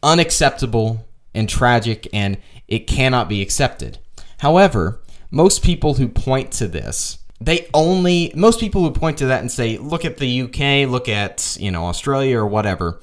unacceptable 0.03 1.05
and 1.33 1.49
tragic, 1.49 2.07
and 2.13 2.37
it 2.67 2.87
cannot 2.87 3.27
be 3.27 3.41
accepted. 3.41 3.97
However, 4.39 5.01
most 5.31 5.63
people 5.63 5.95
who 5.95 6.07
point 6.07 6.51
to 6.53 6.67
this, 6.67 7.19
they 7.41 7.67
only 7.73 8.31
most 8.35 8.59
people 8.59 8.81
who 8.81 8.91
point 8.91 9.17
to 9.19 9.25
that 9.27 9.41
and 9.41 9.51
say, 9.51 9.77
"Look 9.77 10.05
at 10.05 10.17
the 10.17 10.27
UK, 10.27 10.85
look 10.85 11.09
at, 11.09 11.57
you 11.59 11.71
know, 11.71 11.85
Australia 11.85 12.37
or 12.37 12.47
whatever." 12.47 12.99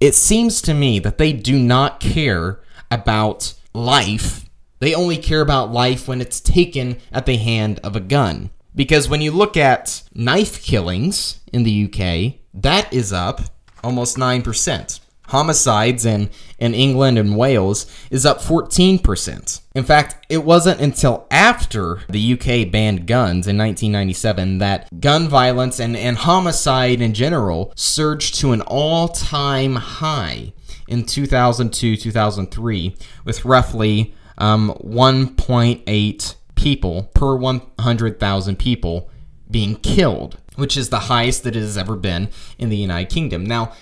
It 0.00 0.14
seems 0.14 0.60
to 0.62 0.74
me 0.74 0.98
that 0.98 1.18
they 1.18 1.32
do 1.32 1.58
not 1.58 2.00
care 2.00 2.60
about 2.90 3.54
life. 3.72 4.44
They 4.78 4.94
only 4.94 5.16
care 5.16 5.40
about 5.40 5.72
life 5.72 6.06
when 6.06 6.20
it's 6.20 6.40
taken 6.40 6.98
at 7.10 7.24
the 7.24 7.36
hand 7.36 7.80
of 7.82 7.96
a 7.96 8.00
gun. 8.00 8.50
Because 8.74 9.08
when 9.08 9.22
you 9.22 9.32
look 9.32 9.56
at 9.56 10.02
knife 10.14 10.62
killings 10.62 11.40
in 11.50 11.62
the 11.62 11.70
UK, 11.70 12.40
that 12.52 12.92
is 12.92 13.10
up 13.10 13.40
almost 13.82 14.18
9%. 14.18 15.00
Homicides 15.28 16.04
in, 16.04 16.30
in 16.58 16.74
England 16.74 17.18
and 17.18 17.36
Wales 17.36 17.86
is 18.10 18.24
up 18.24 18.38
14%. 18.40 19.60
In 19.74 19.84
fact, 19.84 20.24
it 20.28 20.44
wasn't 20.44 20.80
until 20.80 21.26
after 21.30 22.00
the 22.08 22.32
UK 22.32 22.70
banned 22.70 23.06
guns 23.06 23.46
in 23.46 23.58
1997 23.58 24.58
that 24.58 25.00
gun 25.00 25.28
violence 25.28 25.78
and, 25.78 25.96
and 25.96 26.16
homicide 26.16 27.00
in 27.00 27.14
general 27.14 27.72
surged 27.76 28.36
to 28.36 28.52
an 28.52 28.62
all 28.62 29.08
time 29.08 29.76
high 29.76 30.52
in 30.88 31.04
2002 31.04 31.96
2003, 31.96 32.96
with 33.24 33.44
roughly 33.44 34.14
um, 34.38 34.72
1.8 34.82 36.34
people 36.54 37.10
per 37.14 37.36
100,000 37.36 38.58
people 38.58 39.10
being 39.50 39.76
killed, 39.76 40.38
which 40.56 40.76
is 40.76 40.88
the 40.88 41.00
highest 41.00 41.44
that 41.44 41.56
it 41.56 41.60
has 41.60 41.78
ever 41.78 41.96
been 41.96 42.28
in 42.58 42.68
the 42.68 42.76
United 42.76 43.12
Kingdom. 43.12 43.44
Now, 43.44 43.72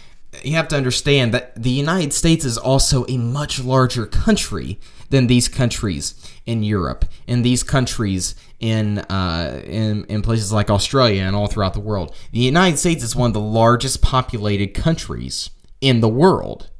you 0.42 0.52
have 0.52 0.68
to 0.68 0.76
understand 0.76 1.32
that 1.32 1.62
the 1.62 1.70
United 1.70 2.12
States 2.12 2.44
is 2.44 2.58
also 2.58 3.04
a 3.08 3.16
much 3.16 3.62
larger 3.62 4.06
country 4.06 4.78
than 5.10 5.26
these 5.26 5.48
countries 5.48 6.14
in 6.46 6.62
Europe, 6.62 7.04
and 7.28 7.44
these 7.44 7.62
countries 7.62 8.34
in, 8.60 8.98
uh, 8.98 9.62
in 9.64 10.04
in 10.06 10.22
places 10.22 10.52
like 10.52 10.70
Australia 10.70 11.22
and 11.22 11.36
all 11.36 11.46
throughout 11.46 11.74
the 11.74 11.80
world. 11.80 12.14
The 12.32 12.40
United 12.40 12.78
States 12.78 13.04
is 13.04 13.14
one 13.14 13.30
of 13.30 13.34
the 13.34 13.40
largest 13.40 14.02
populated 14.02 14.74
countries 14.74 15.50
in 15.80 16.00
the 16.00 16.08
world, 16.08 16.70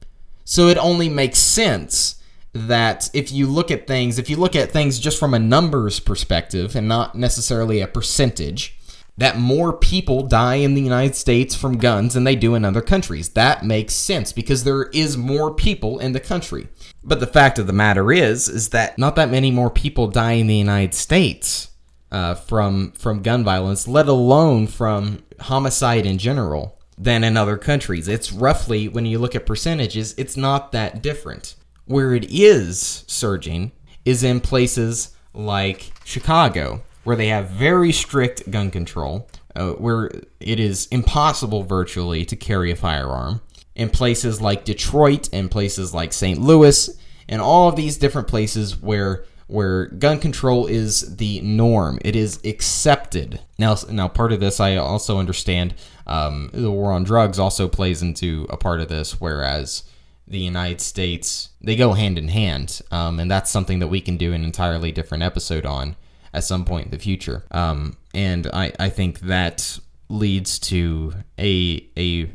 so 0.44 0.68
it 0.68 0.78
only 0.78 1.08
makes 1.08 1.38
sense 1.38 2.16
that 2.54 3.10
if 3.12 3.32
you 3.32 3.46
look 3.46 3.70
at 3.70 3.86
things, 3.86 4.18
if 4.18 4.30
you 4.30 4.36
look 4.36 4.54
at 4.54 4.70
things 4.70 4.98
just 4.98 5.18
from 5.18 5.34
a 5.34 5.38
numbers 5.38 6.00
perspective 6.00 6.76
and 6.76 6.86
not 6.86 7.14
necessarily 7.14 7.80
a 7.80 7.86
percentage, 7.86 8.78
that 9.16 9.38
more 9.38 9.72
people 9.72 10.26
die 10.26 10.56
in 10.56 10.74
the 10.74 10.82
United 10.82 11.14
States 11.14 11.54
from 11.54 11.78
guns 11.78 12.14
than 12.14 12.24
they 12.24 12.34
do 12.34 12.54
in 12.54 12.64
other 12.64 12.82
countries. 12.82 13.28
That 13.30 13.64
makes 13.64 13.94
sense 13.94 14.32
because 14.32 14.64
there 14.64 14.84
is 14.92 15.16
more 15.16 15.54
people 15.54 15.98
in 16.00 16.12
the 16.12 16.20
country. 16.20 16.68
But 17.02 17.20
the 17.20 17.26
fact 17.26 17.58
of 17.58 17.66
the 17.66 17.72
matter 17.72 18.12
is, 18.12 18.48
is 18.48 18.70
that 18.70 18.98
not 18.98 19.14
that 19.16 19.30
many 19.30 19.50
more 19.50 19.70
people 19.70 20.08
die 20.08 20.32
in 20.32 20.48
the 20.48 20.56
United 20.56 20.94
States 20.94 21.68
uh, 22.10 22.34
from 22.34 22.92
from 22.92 23.22
gun 23.22 23.44
violence, 23.44 23.88
let 23.88 24.08
alone 24.08 24.66
from 24.66 25.22
homicide 25.40 26.06
in 26.06 26.18
general, 26.18 26.78
than 26.96 27.24
in 27.24 27.36
other 27.36 27.56
countries. 27.56 28.08
It's 28.08 28.32
roughly, 28.32 28.88
when 28.88 29.06
you 29.06 29.18
look 29.18 29.34
at 29.34 29.46
percentages, 29.46 30.14
it's 30.16 30.36
not 30.36 30.72
that 30.72 31.02
different. 31.02 31.56
Where 31.86 32.14
it 32.14 32.26
is 32.30 33.04
surging 33.06 33.72
is 34.04 34.22
in 34.22 34.40
places 34.40 35.14
like 35.34 35.92
Chicago, 36.04 36.82
where 37.04 37.16
they 37.16 37.28
have 37.28 37.48
very 37.50 37.92
strict 37.92 38.50
gun 38.50 38.70
control, 38.70 39.28
uh, 39.54 39.70
where 39.72 40.10
it 40.40 40.58
is 40.58 40.86
impossible 40.90 41.62
virtually 41.62 42.24
to 42.24 42.36
carry 42.36 42.70
a 42.70 42.76
firearm. 42.76 43.40
In 43.74 43.90
places 43.90 44.40
like 44.40 44.64
Detroit 44.64 45.28
and 45.32 45.50
places 45.50 45.92
like 45.92 46.12
St. 46.12 46.40
Louis, 46.40 46.90
and 47.28 47.42
all 47.42 47.68
of 47.68 47.76
these 47.76 47.96
different 47.98 48.28
places 48.28 48.80
where 48.80 49.24
where 49.46 49.86
gun 49.86 50.18
control 50.18 50.66
is 50.66 51.16
the 51.16 51.40
norm. 51.42 51.98
It 52.02 52.16
is 52.16 52.40
accepted. 52.44 53.40
Now, 53.58 53.76
now 53.90 54.08
part 54.08 54.32
of 54.32 54.40
this 54.40 54.58
I 54.58 54.76
also 54.76 55.18
understand. 55.18 55.74
Um, 56.06 56.50
the 56.52 56.70
war 56.70 56.92
on 56.92 57.04
drugs 57.04 57.38
also 57.38 57.68
plays 57.68 58.00
into 58.00 58.46
a 58.48 58.56
part 58.56 58.80
of 58.80 58.88
this, 58.88 59.20
whereas 59.20 59.82
the 60.26 60.38
United 60.38 60.80
States 60.80 61.50
they 61.60 61.76
go 61.76 61.92
hand 61.92 62.16
in 62.16 62.28
hand, 62.28 62.80
um, 62.90 63.18
and 63.18 63.30
that's 63.30 63.50
something 63.50 63.80
that 63.80 63.88
we 63.88 64.00
can 64.00 64.16
do 64.16 64.32
an 64.32 64.44
entirely 64.44 64.92
different 64.92 65.22
episode 65.22 65.66
on 65.66 65.96
at 66.34 66.44
some 66.44 66.64
point 66.64 66.86
in 66.86 66.90
the 66.90 66.98
future. 66.98 67.44
Um, 67.50 67.96
and 68.12 68.46
I, 68.52 68.72
I 68.78 68.88
think 68.90 69.20
that 69.20 69.78
leads 70.08 70.58
to 70.58 71.14
a 71.38 71.88
a 71.96 72.30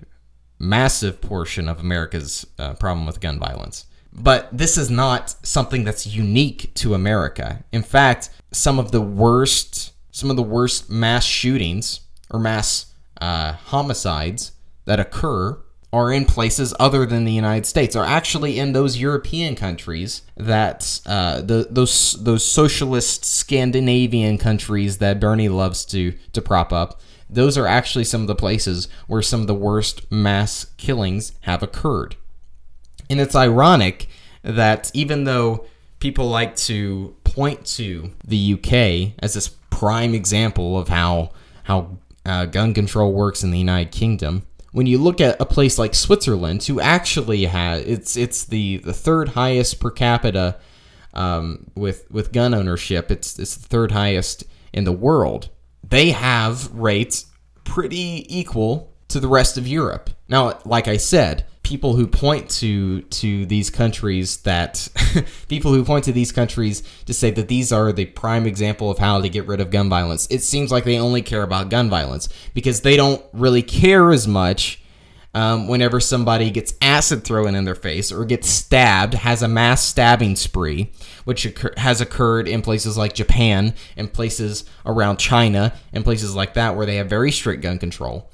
massive 0.58 1.22
portion 1.22 1.70
of 1.70 1.80
America's 1.80 2.46
uh, 2.58 2.74
problem 2.74 3.06
with 3.06 3.22
gun 3.22 3.40
violence. 3.40 3.86
But 4.12 4.50
this 4.52 4.78
is 4.78 4.90
not 4.90 5.36
something 5.44 5.84
that's 5.84 6.08
unique 6.08 6.74
to 6.76 6.94
America. 6.96 7.64
In 7.72 7.84
fact, 7.84 8.32
some 8.52 8.80
of 8.80 8.92
the 8.92 9.02
worst 9.02 9.94
some 10.12 10.30
of 10.30 10.36
the 10.36 10.44
worst 10.44 10.90
mass 10.90 11.24
shootings 11.24 12.02
or 12.32 12.40
mass 12.40 12.94
uh, 13.22 13.54
homicides 13.54 14.54
that 14.86 15.00
occur 15.00 15.60
are 15.92 16.12
in 16.12 16.26
places 16.26 16.74
other 16.80 17.06
than 17.06 17.26
the 17.26 17.34
United 17.34 17.66
States, 17.66 17.96
are 17.96 18.06
actually 18.06 18.60
in 18.60 18.74
those 18.74 18.98
European 18.98 19.56
countries 19.56 20.22
that 20.38 21.02
uh, 21.06 21.42
the, 21.42 21.68
those 21.70 22.14
those 22.24 22.46
socialist 22.46 23.26
Scandinavian 23.26 24.38
countries 24.38 25.00
that 25.00 25.20
Bernie 25.20 25.50
loves 25.50 25.86
to 25.86 26.14
to 26.34 26.42
prop 26.42 26.72
up. 26.72 27.02
Those 27.30 27.58
are 27.58 27.68
actually 27.68 28.06
some 28.06 28.22
of 28.22 28.28
the 28.28 28.36
places 28.36 28.88
where 29.08 29.22
some 29.22 29.42
of 29.42 29.48
the 29.48 29.56
worst 29.56 30.12
mass 30.12 30.66
killings 30.78 31.34
have 31.42 31.62
occurred. 31.62 32.16
And 33.10 33.20
it's 33.20 33.36
ironic 33.36 34.08
that 34.44 34.90
even 34.94 35.26
though 35.26 35.66
people 36.00 36.30
like 36.30 36.56
to 36.56 37.16
point 37.24 37.66
to 37.66 38.12
the 38.24 38.54
UK 38.54 39.14
as 39.20 39.34
this 39.34 39.50
prime 39.70 40.14
example 40.14 40.78
of 40.78 40.88
how 40.88 41.32
how 41.64 41.98
uh, 42.26 42.46
gun 42.46 42.74
control 42.74 43.14
works 43.14 43.44
in 43.44 43.52
the 43.52 43.58
United 43.58 43.92
Kingdom, 43.92 44.44
when 44.72 44.86
you 44.86 44.98
look 44.98 45.20
at 45.20 45.40
a 45.42 45.46
place 45.46 45.78
like 45.78 45.96
Switzerland, 45.96 46.64
who 46.64 46.80
actually 46.80 47.46
has 47.46 47.84
it's 47.86 48.16
it's 48.16 48.46
the, 48.46 48.78
the 48.78 48.94
third 48.94 49.30
highest 49.30 49.80
per 49.80 49.92
capita 49.92 50.58
um, 51.14 51.72
with 51.76 52.10
with 52.12 52.32
gun 52.32 52.54
ownership. 52.54 53.12
It's 53.12 53.40
it's 53.40 53.56
the 53.56 53.68
third 53.68 53.92
highest 53.92 54.44
in 54.74 54.84
the 54.84 54.92
world. 54.92 55.50
They 55.84 56.12
have 56.12 56.72
rates 56.74 57.26
pretty 57.64 58.26
equal 58.30 58.94
to 59.08 59.20
the 59.20 59.28
rest 59.28 59.58
of 59.58 59.68
Europe. 59.68 60.12
Now, 60.28 60.60
like 60.66 60.88
I 60.88 60.98
said, 60.98 61.46
people 61.70 61.96
who 61.96 62.08
point 62.08 62.50
to 62.50 63.02
to 63.04 63.46
these 63.46 63.70
countries 63.70 64.38
that 64.38 64.88
people 65.48 65.72
who 65.72 65.86
point 65.86 66.04
to 66.04 66.12
these 66.12 66.32
countries 66.32 66.82
to 67.06 67.14
say 67.14 67.30
that 67.30 67.48
these 67.48 67.72
are 67.72 67.92
the 67.92 68.06
prime 68.06 68.48
example 68.48 68.90
of 68.90 68.98
how 68.98 69.22
to 69.22 69.30
get 69.30 69.46
rid 69.46 69.62
of 69.62 69.70
gun 69.70 69.88
violence. 69.88 70.28
It 70.32 70.40
seems 70.40 70.72
like 70.72 70.84
they 70.84 70.98
only 70.98 71.22
care 71.22 71.44
about 71.44 71.70
gun 71.70 71.88
violence 71.88 72.28
because 72.56 72.82
they 72.82 72.98
don't 72.98 73.24
really 73.34 73.62
care 73.62 74.12
as 74.12 74.28
much 74.28 74.82
um, 75.36 75.68
whenever 75.68 76.00
somebody 76.00 76.50
gets 76.50 76.74
acid 76.82 77.24
thrown 77.24 77.54
in 77.54 77.66
their 77.66 77.76
face 77.76 78.12
or 78.12 78.26
gets 78.26 78.50
stabbed 78.50 79.14
has 79.14 79.44
a 79.44 79.48
mass 79.48 79.84
stabbing 79.84 80.36
spree 80.36 80.92
which 81.26 81.46
occur- 81.46 81.76
has 81.78 82.02
occurred 82.02 82.48
in 82.48 82.64
places 82.64 82.98
like 82.98 83.14
japan 83.14 83.76
and 83.96 84.12
places 84.12 84.66
around 84.88 85.18
china 85.18 85.72
and 85.94 86.04
places 86.04 86.34
like 86.34 86.56
that 86.56 86.76
where 86.76 86.88
they 86.88 86.96
have 86.96 87.08
very 87.08 87.32
strict 87.32 87.62
gun 87.62 87.78
control 87.78 88.28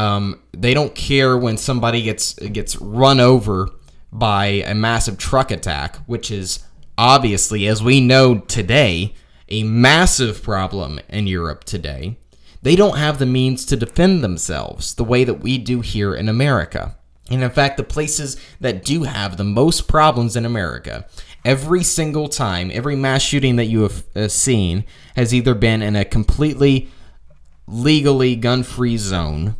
um, 0.00 0.40
they 0.52 0.72
don't 0.72 0.94
care 0.94 1.36
when 1.36 1.58
somebody 1.58 2.00
gets 2.00 2.32
gets 2.32 2.74
run 2.76 3.20
over 3.20 3.68
by 4.10 4.46
a 4.46 4.74
massive 4.74 5.18
truck 5.18 5.50
attack, 5.50 5.96
which 6.06 6.30
is 6.30 6.60
obviously, 6.96 7.66
as 7.66 7.82
we 7.82 8.00
know 8.00 8.38
today, 8.38 9.14
a 9.50 9.62
massive 9.62 10.42
problem 10.42 11.00
in 11.10 11.26
Europe 11.26 11.64
today. 11.64 12.16
They 12.62 12.76
don't 12.76 12.96
have 12.96 13.18
the 13.18 13.26
means 13.26 13.66
to 13.66 13.76
defend 13.76 14.24
themselves 14.24 14.94
the 14.94 15.04
way 15.04 15.22
that 15.24 15.42
we 15.42 15.58
do 15.58 15.82
here 15.82 16.14
in 16.14 16.30
America. 16.30 16.96
And 17.30 17.42
in 17.42 17.50
fact, 17.50 17.76
the 17.76 17.84
places 17.84 18.38
that 18.58 18.84
do 18.84 19.02
have 19.02 19.36
the 19.36 19.44
most 19.44 19.86
problems 19.86 20.34
in 20.34 20.46
America, 20.46 21.06
every 21.44 21.84
single 21.84 22.28
time, 22.28 22.70
every 22.72 22.96
mass 22.96 23.20
shooting 23.20 23.56
that 23.56 23.66
you 23.66 23.82
have 23.82 24.04
uh, 24.16 24.28
seen 24.28 24.84
has 25.14 25.34
either 25.34 25.54
been 25.54 25.82
in 25.82 25.94
a 25.94 26.06
completely 26.06 26.88
legally 27.68 28.34
gun 28.34 28.62
free 28.62 28.96
zone 28.96 29.56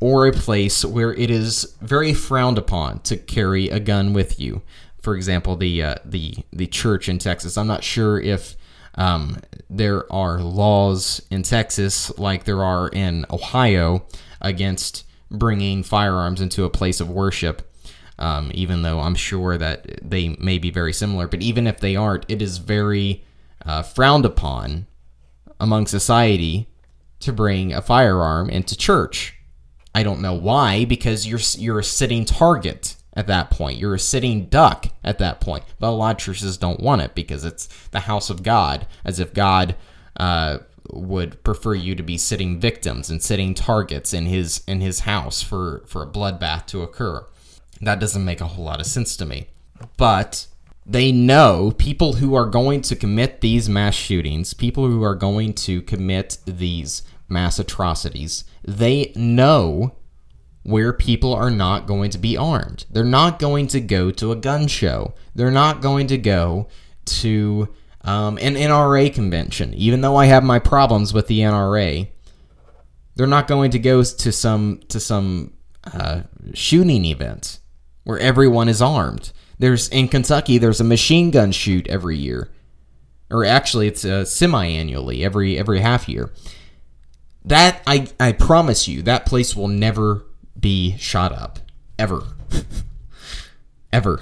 or 0.00 0.26
a 0.26 0.32
place 0.32 0.84
where 0.84 1.12
it 1.14 1.30
is 1.30 1.76
very 1.80 2.14
frowned 2.14 2.58
upon 2.58 3.00
to 3.00 3.16
carry 3.16 3.68
a 3.68 3.80
gun 3.80 4.12
with 4.12 4.38
you. 4.38 4.62
For 5.00 5.16
example, 5.16 5.56
the 5.56 5.82
uh, 5.82 5.94
the 6.04 6.34
the 6.52 6.66
church 6.66 7.08
in 7.08 7.18
Texas. 7.18 7.56
I'm 7.56 7.66
not 7.66 7.84
sure 7.84 8.20
if 8.20 8.56
um, 8.94 9.38
there 9.70 10.10
are 10.12 10.40
laws 10.40 11.22
in 11.30 11.42
Texas 11.42 12.16
like 12.18 12.44
there 12.44 12.64
are 12.64 12.88
in 12.88 13.24
Ohio 13.30 14.04
against 14.40 15.04
bringing 15.30 15.82
firearms 15.82 16.40
into 16.40 16.64
a 16.64 16.70
place 16.70 17.00
of 17.00 17.10
worship. 17.10 17.64
Um, 18.20 18.50
even 18.52 18.82
though 18.82 18.98
I'm 18.98 19.14
sure 19.14 19.56
that 19.56 20.00
they 20.02 20.30
may 20.40 20.58
be 20.58 20.72
very 20.72 20.92
similar, 20.92 21.28
but 21.28 21.40
even 21.40 21.68
if 21.68 21.78
they 21.78 21.94
aren't, 21.94 22.26
it 22.28 22.42
is 22.42 22.58
very 22.58 23.24
uh, 23.64 23.82
frowned 23.82 24.24
upon 24.24 24.88
among 25.60 25.86
society 25.86 26.68
to 27.20 27.32
bring 27.32 27.72
a 27.72 27.80
firearm 27.80 28.50
into 28.50 28.76
church 28.76 29.37
I 29.94 30.02
don't 30.02 30.20
know 30.20 30.34
why, 30.34 30.84
because 30.84 31.26
you're 31.26 31.40
you're 31.56 31.80
a 31.80 31.84
sitting 31.84 32.24
target 32.24 32.96
at 33.14 33.26
that 33.26 33.50
point. 33.50 33.78
You're 33.78 33.94
a 33.94 33.98
sitting 33.98 34.46
duck 34.46 34.86
at 35.02 35.18
that 35.18 35.40
point. 35.40 35.64
But 35.78 35.88
a 35.88 35.90
lot 35.90 36.16
of 36.16 36.22
churches 36.22 36.56
don't 36.56 36.80
want 36.80 37.02
it 37.02 37.14
because 37.14 37.44
it's 37.44 37.66
the 37.88 38.00
house 38.00 38.30
of 38.30 38.42
God, 38.42 38.86
as 39.04 39.18
if 39.18 39.34
God 39.34 39.74
uh, 40.16 40.58
would 40.90 41.42
prefer 41.42 41.74
you 41.74 41.94
to 41.94 42.02
be 42.02 42.16
sitting 42.16 42.60
victims 42.60 43.10
and 43.10 43.22
sitting 43.22 43.54
targets 43.54 44.14
in 44.14 44.26
his 44.26 44.62
in 44.66 44.80
his 44.80 45.00
house 45.00 45.42
for 45.42 45.82
for 45.86 46.02
a 46.02 46.06
bloodbath 46.06 46.66
to 46.66 46.82
occur. 46.82 47.26
That 47.80 48.00
doesn't 48.00 48.24
make 48.24 48.40
a 48.40 48.46
whole 48.46 48.64
lot 48.64 48.80
of 48.80 48.86
sense 48.86 49.16
to 49.16 49.26
me. 49.26 49.48
But 49.96 50.46
they 50.86 51.12
know 51.12 51.72
people 51.76 52.14
who 52.14 52.34
are 52.34 52.46
going 52.46 52.80
to 52.82 52.96
commit 52.96 53.40
these 53.40 53.68
mass 53.68 53.94
shootings, 53.94 54.54
people 54.54 54.86
who 54.86 55.02
are 55.02 55.14
going 55.14 55.52
to 55.54 55.82
commit 55.82 56.38
these 56.46 57.02
mass 57.28 57.58
atrocities, 57.58 58.44
they 58.64 59.12
know 59.14 59.94
where 60.62 60.92
people 60.92 61.32
are 61.32 61.50
not 61.50 61.86
going 61.86 62.10
to 62.10 62.18
be 62.18 62.36
armed. 62.36 62.84
They're 62.90 63.04
not 63.04 63.38
going 63.38 63.68
to 63.68 63.80
go 63.80 64.10
to 64.10 64.32
a 64.32 64.36
gun 64.36 64.68
show. 64.68 65.14
They're 65.34 65.50
not 65.50 65.80
going 65.80 66.08
to 66.08 66.18
go 66.18 66.68
to 67.06 67.68
um, 68.02 68.38
an 68.38 68.54
NRA 68.54 69.12
convention. 69.12 69.72
Even 69.74 70.00
though 70.00 70.16
I 70.16 70.26
have 70.26 70.44
my 70.44 70.58
problems 70.58 71.14
with 71.14 71.26
the 71.26 71.40
NRA, 71.40 72.08
they're 73.16 73.26
not 73.26 73.48
going 73.48 73.70
to 73.72 73.78
go 73.78 74.02
to 74.02 74.32
some 74.32 74.80
to 74.88 75.00
some 75.00 75.54
uh, 75.92 76.22
shooting 76.54 77.04
event 77.04 77.60
where 78.04 78.18
everyone 78.18 78.68
is 78.68 78.80
armed. 78.80 79.32
There's 79.58 79.88
in 79.88 80.08
Kentucky. 80.08 80.58
There's 80.58 80.80
a 80.80 80.84
machine 80.84 81.30
gun 81.30 81.50
shoot 81.50 81.88
every 81.88 82.16
year, 82.16 82.50
or 83.30 83.44
actually, 83.44 83.88
it's 83.88 84.04
uh, 84.04 84.24
semi-annually 84.24 85.24
every 85.24 85.58
every 85.58 85.80
half 85.80 86.08
year. 86.08 86.32
That 87.48 87.82
I 87.86 88.06
I 88.20 88.32
promise 88.32 88.88
you, 88.88 89.02
that 89.02 89.24
place 89.24 89.56
will 89.56 89.68
never 89.68 90.26
be 90.58 90.96
shot 90.98 91.32
up. 91.32 91.58
Ever, 91.98 92.22
ever. 93.92 94.20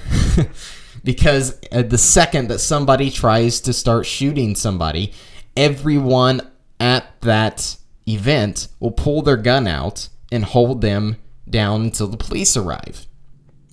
because 1.04 1.58
uh, 1.72 1.82
the 1.82 1.98
second 1.98 2.48
that 2.48 2.60
somebody 2.60 3.10
tries 3.10 3.60
to 3.62 3.72
start 3.72 4.06
shooting 4.06 4.54
somebody, 4.54 5.12
everyone 5.56 6.40
at 6.78 7.20
that 7.22 7.76
event 8.08 8.68
will 8.78 8.92
pull 8.92 9.22
their 9.22 9.36
gun 9.36 9.66
out 9.66 10.08
and 10.30 10.44
hold 10.44 10.80
them 10.80 11.16
down 11.50 11.82
until 11.82 12.06
the 12.06 12.16
police 12.16 12.56
arrive. 12.56 13.06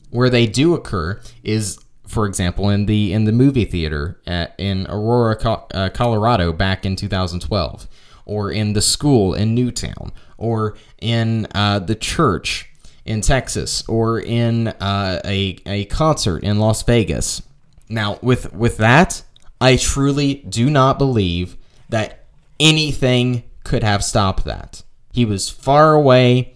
Where 0.10 0.32
they 0.32 0.48
do 0.48 0.74
occur 0.74 1.22
is 1.44 1.80
for 2.08 2.26
example 2.26 2.70
in 2.70 2.88
the 2.88 3.13
in 3.13 3.26
the 3.26 3.32
movie 3.32 3.66
theater 3.66 4.20
at, 4.26 4.56
in 4.58 4.88
Aurora, 4.88 5.38
uh, 5.74 5.89
Colorado 5.94 6.52
back 6.54 6.88
in 6.88 6.96
2012 6.96 7.88
or 8.25 8.51
in 8.51 8.73
the 8.73 8.81
school 8.81 9.33
in 9.33 9.53
Newtown 9.55 10.12
or 10.38 10.75
in 11.01 11.47
uh, 11.53 11.79
the 11.79 11.95
church 11.95 12.69
in 13.05 13.21
Texas 13.21 13.83
or 13.88 14.19
in 14.19 14.67
uh, 14.67 15.21
a, 15.25 15.57
a 15.65 15.86
concert 15.86 16.43
in 16.43 16.59
Las 16.59 16.83
Vegas. 16.83 17.41
Now, 17.89 18.17
with 18.21 18.53
with 18.53 18.77
that, 18.77 19.23
I 19.59 19.77
truly 19.77 20.36
do 20.36 20.69
not 20.69 20.97
believe 20.97 21.57
that 21.89 22.25
anything 22.59 23.43
could 23.63 23.83
have 23.83 24.03
stopped 24.03 24.45
that. 24.45 24.83
He 25.12 25.25
was 25.25 25.49
far 25.49 25.93
away, 25.93 26.55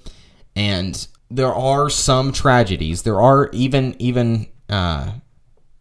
and 0.56 1.08
there 1.30 1.54
are 1.54 1.90
some 1.90 2.32
tragedies. 2.32 3.04
There 3.04 3.22
are 3.22 3.50
even 3.52 3.96
even 4.00 4.48
uh, 4.70 5.12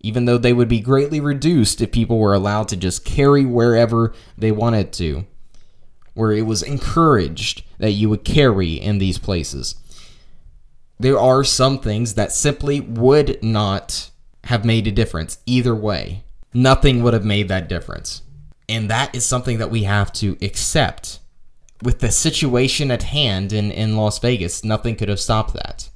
even 0.01 0.25
though 0.25 0.38
they 0.38 0.53
would 0.53 0.68
be 0.68 0.81
greatly 0.81 1.20
reduced 1.20 1.81
if 1.81 1.90
people 1.90 2.18
were 2.18 2.35
allowed 2.35 2.68
to 2.68 2.77
just 2.77 3.05
carry 3.05 3.44
wherever 3.44 4.12
they 4.37 4.53
wanted 4.53 4.92
to, 4.92 5.27
where 6.17 6.33
it 6.33 6.47
was 6.47 6.63
encouraged 6.63 7.63
that 7.79 7.93
you 7.93 8.09
would 8.09 8.25
carry 8.25 8.73
in 8.75 8.99
these 8.99 9.19
places. 9.19 9.77
There 10.99 11.19
are 11.19 11.45
some 11.45 11.79
things 11.79 12.15
that 12.15 12.33
simply 12.33 12.81
would 12.81 13.43
not 13.43 14.11
have 14.45 14.65
made 14.65 14.87
a 14.87 14.93
difference 14.93 15.39
either 15.47 15.75
way. 15.75 16.25
Nothing 16.55 17.03
would 17.03 17.13
have 17.13 17.25
made 17.25 17.49
that 17.49 17.69
difference. 17.69 18.23
And 18.69 18.91
that 18.91 19.15
is 19.15 19.25
something 19.25 19.59
that 19.59 19.71
we 19.71 19.83
have 19.85 20.13
to 20.15 20.37
accept 20.43 21.21
with 21.83 22.01
the 22.01 22.11
situation 22.11 22.91
at 22.91 23.05
hand 23.05 23.53
in, 23.53 23.71
in 23.71 23.97
Las 23.97 24.19
Vegas, 24.19 24.65
nothing 24.65 24.97
could 24.97 25.09
have 25.09 25.21
stopped 25.21 25.55
that. 25.55 25.91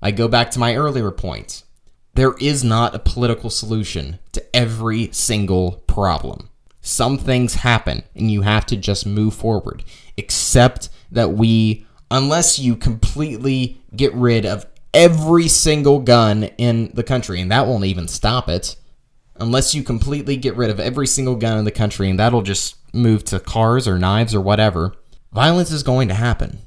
I 0.00 0.10
go 0.10 0.28
back 0.28 0.50
to 0.52 0.58
my 0.58 0.74
earlier 0.74 1.10
point. 1.10 1.62
There 2.14 2.34
is 2.40 2.64
not 2.64 2.94
a 2.94 2.98
political 2.98 3.50
solution 3.50 4.18
to 4.32 4.56
every 4.56 5.10
single 5.12 5.82
problem. 5.86 6.48
Some 6.82 7.16
things 7.16 7.54
happen 7.54 8.02
and 8.14 8.30
you 8.30 8.42
have 8.42 8.66
to 8.66 8.76
just 8.76 9.06
move 9.06 9.34
forward. 9.34 9.82
Except 10.16 10.90
that 11.10 11.32
we, 11.32 11.86
unless 12.10 12.58
you 12.58 12.76
completely 12.76 13.80
get 13.96 14.12
rid 14.12 14.44
of 14.44 14.66
every 14.92 15.48
single 15.48 16.00
gun 16.00 16.44
in 16.58 16.90
the 16.92 17.02
country, 17.02 17.40
and 17.40 17.50
that 17.50 17.66
won't 17.66 17.86
even 17.86 18.08
stop 18.08 18.48
it, 18.50 18.76
unless 19.36 19.74
you 19.74 19.82
completely 19.82 20.36
get 20.36 20.54
rid 20.56 20.68
of 20.68 20.78
every 20.78 21.06
single 21.06 21.36
gun 21.36 21.58
in 21.58 21.64
the 21.64 21.70
country, 21.70 22.10
and 22.10 22.18
that'll 22.18 22.42
just 22.42 22.76
move 22.92 23.24
to 23.24 23.40
cars 23.40 23.88
or 23.88 23.98
knives 23.98 24.34
or 24.34 24.40
whatever, 24.40 24.92
Violence 25.32 25.70
is 25.70 25.82
going 25.82 26.08
to 26.08 26.14
happen. 26.14 26.58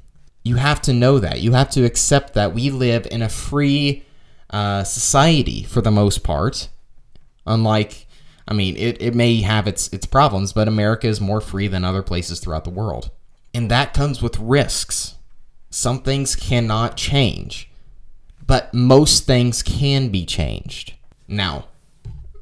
You 0.42 0.56
have 0.56 0.82
to 0.82 0.92
know 0.92 1.20
that. 1.20 1.40
You 1.40 1.52
have 1.52 1.70
to 1.70 1.84
accept 1.84 2.34
that 2.34 2.52
we 2.52 2.70
live 2.70 3.06
in 3.10 3.22
a 3.22 3.28
free 3.28 4.04
uh, 4.50 4.82
society 4.82 5.62
for 5.62 5.80
the 5.80 5.90
most 5.90 6.24
part. 6.24 6.68
Unlike, 7.46 8.05
I 8.48 8.54
mean, 8.54 8.76
it, 8.76 9.00
it 9.00 9.14
may 9.14 9.40
have 9.40 9.66
its, 9.66 9.88
its 9.92 10.06
problems, 10.06 10.52
but 10.52 10.68
America 10.68 11.08
is 11.08 11.20
more 11.20 11.40
free 11.40 11.68
than 11.68 11.84
other 11.84 12.02
places 12.02 12.40
throughout 12.40 12.64
the 12.64 12.70
world. 12.70 13.10
And 13.52 13.70
that 13.70 13.94
comes 13.94 14.22
with 14.22 14.38
risks. 14.38 15.16
Some 15.70 16.02
things 16.02 16.36
cannot 16.36 16.96
change, 16.96 17.70
but 18.46 18.72
most 18.72 19.26
things 19.26 19.62
can 19.62 20.08
be 20.08 20.24
changed. 20.24 20.94
Now, 21.26 21.66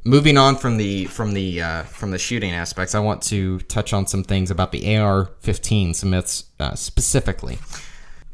moving 0.04 0.36
on 0.36 0.56
from 0.56 0.76
the 0.76 1.06
from 1.06 1.32
the 1.32 1.62
uh, 1.62 1.82
from 1.84 2.10
the 2.10 2.18
shooting 2.18 2.52
aspects, 2.52 2.94
I 2.94 3.00
want 3.00 3.22
to 3.24 3.60
touch 3.60 3.92
on 3.92 4.06
some 4.06 4.22
things 4.22 4.50
about 4.50 4.72
the 4.72 4.96
AR-15 4.96 5.94
Smiths 5.94 6.44
uh, 6.60 6.74
specifically. 6.74 7.58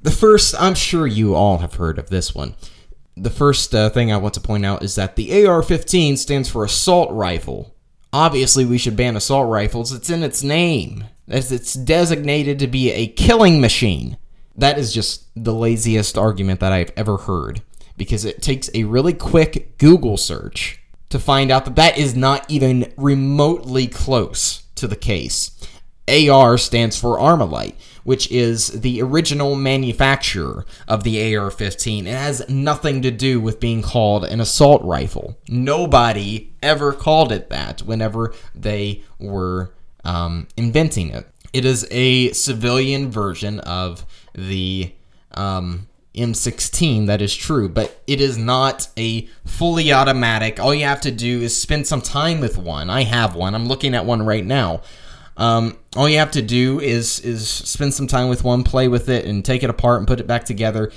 The 0.02 0.10
first, 0.10 0.54
I'm 0.58 0.74
sure 0.74 1.06
you 1.06 1.34
all 1.34 1.58
have 1.58 1.74
heard 1.74 1.98
of 1.98 2.08
this 2.08 2.34
one. 2.34 2.54
The 3.20 3.28
first 3.28 3.74
uh, 3.74 3.90
thing 3.90 4.10
I 4.10 4.16
want 4.16 4.32
to 4.34 4.40
point 4.40 4.64
out 4.64 4.82
is 4.82 4.94
that 4.94 5.14
the 5.14 5.44
AR-15 5.44 6.16
stands 6.16 6.48
for 6.48 6.64
assault 6.64 7.12
rifle. 7.12 7.74
Obviously, 8.14 8.64
we 8.64 8.78
should 8.78 8.96
ban 8.96 9.14
assault 9.14 9.50
rifles. 9.50 9.92
It's 9.92 10.08
in 10.08 10.22
its 10.22 10.42
name, 10.42 11.04
as 11.28 11.52
it's 11.52 11.74
designated 11.74 12.58
to 12.60 12.66
be 12.66 12.90
a 12.90 13.08
killing 13.08 13.60
machine. 13.60 14.16
That 14.56 14.78
is 14.78 14.94
just 14.94 15.26
the 15.36 15.52
laziest 15.52 16.16
argument 16.16 16.60
that 16.60 16.72
I've 16.72 16.92
ever 16.96 17.18
heard 17.18 17.60
because 17.98 18.24
it 18.24 18.40
takes 18.40 18.70
a 18.72 18.84
really 18.84 19.12
quick 19.12 19.76
Google 19.76 20.16
search 20.16 20.80
to 21.10 21.18
find 21.18 21.50
out 21.50 21.66
that 21.66 21.76
that 21.76 21.98
is 21.98 22.16
not 22.16 22.50
even 22.50 22.90
remotely 22.96 23.86
close 23.86 24.62
to 24.76 24.88
the 24.88 24.96
case. 24.96 25.50
AR 26.08 26.56
stands 26.56 26.98
for 26.98 27.18
Armalite, 27.18 27.74
which 28.04 28.30
is 28.30 28.80
the 28.80 29.02
original 29.02 29.54
manufacturer 29.54 30.64
of 30.88 31.04
the 31.04 31.36
AR 31.36 31.50
15. 31.50 32.06
It 32.06 32.14
has 32.14 32.48
nothing 32.48 33.02
to 33.02 33.10
do 33.10 33.40
with 33.40 33.60
being 33.60 33.82
called 33.82 34.24
an 34.24 34.40
assault 34.40 34.82
rifle. 34.82 35.38
Nobody 35.48 36.52
ever 36.62 36.92
called 36.92 37.32
it 37.32 37.50
that 37.50 37.82
whenever 37.82 38.34
they 38.54 39.02
were 39.18 39.72
um, 40.04 40.48
inventing 40.56 41.10
it. 41.10 41.26
It 41.52 41.64
is 41.64 41.86
a 41.90 42.32
civilian 42.32 43.10
version 43.10 43.60
of 43.60 44.06
the 44.34 44.92
um, 45.32 45.88
M16, 46.14 47.06
that 47.06 47.22
is 47.22 47.34
true, 47.34 47.68
but 47.68 48.02
it 48.06 48.20
is 48.20 48.36
not 48.36 48.88
a 48.96 49.28
fully 49.44 49.92
automatic. 49.92 50.58
All 50.58 50.74
you 50.74 50.84
have 50.84 51.00
to 51.02 51.10
do 51.10 51.40
is 51.40 51.60
spend 51.60 51.86
some 51.86 52.02
time 52.02 52.40
with 52.40 52.58
one. 52.58 52.90
I 52.90 53.04
have 53.04 53.34
one. 53.34 53.54
I'm 53.54 53.66
looking 53.66 53.94
at 53.94 54.04
one 54.04 54.24
right 54.24 54.44
now. 54.44 54.82
Um, 55.40 55.78
all 55.96 56.06
you 56.06 56.18
have 56.18 56.32
to 56.32 56.42
do 56.42 56.80
is 56.80 57.18
is 57.20 57.48
spend 57.48 57.94
some 57.94 58.06
time 58.06 58.28
with 58.28 58.44
one, 58.44 58.62
play 58.62 58.88
with 58.88 59.08
it, 59.08 59.24
and 59.24 59.42
take 59.42 59.62
it 59.62 59.70
apart 59.70 59.98
and 59.98 60.06
put 60.06 60.20
it 60.20 60.26
back 60.26 60.44
together. 60.44 60.92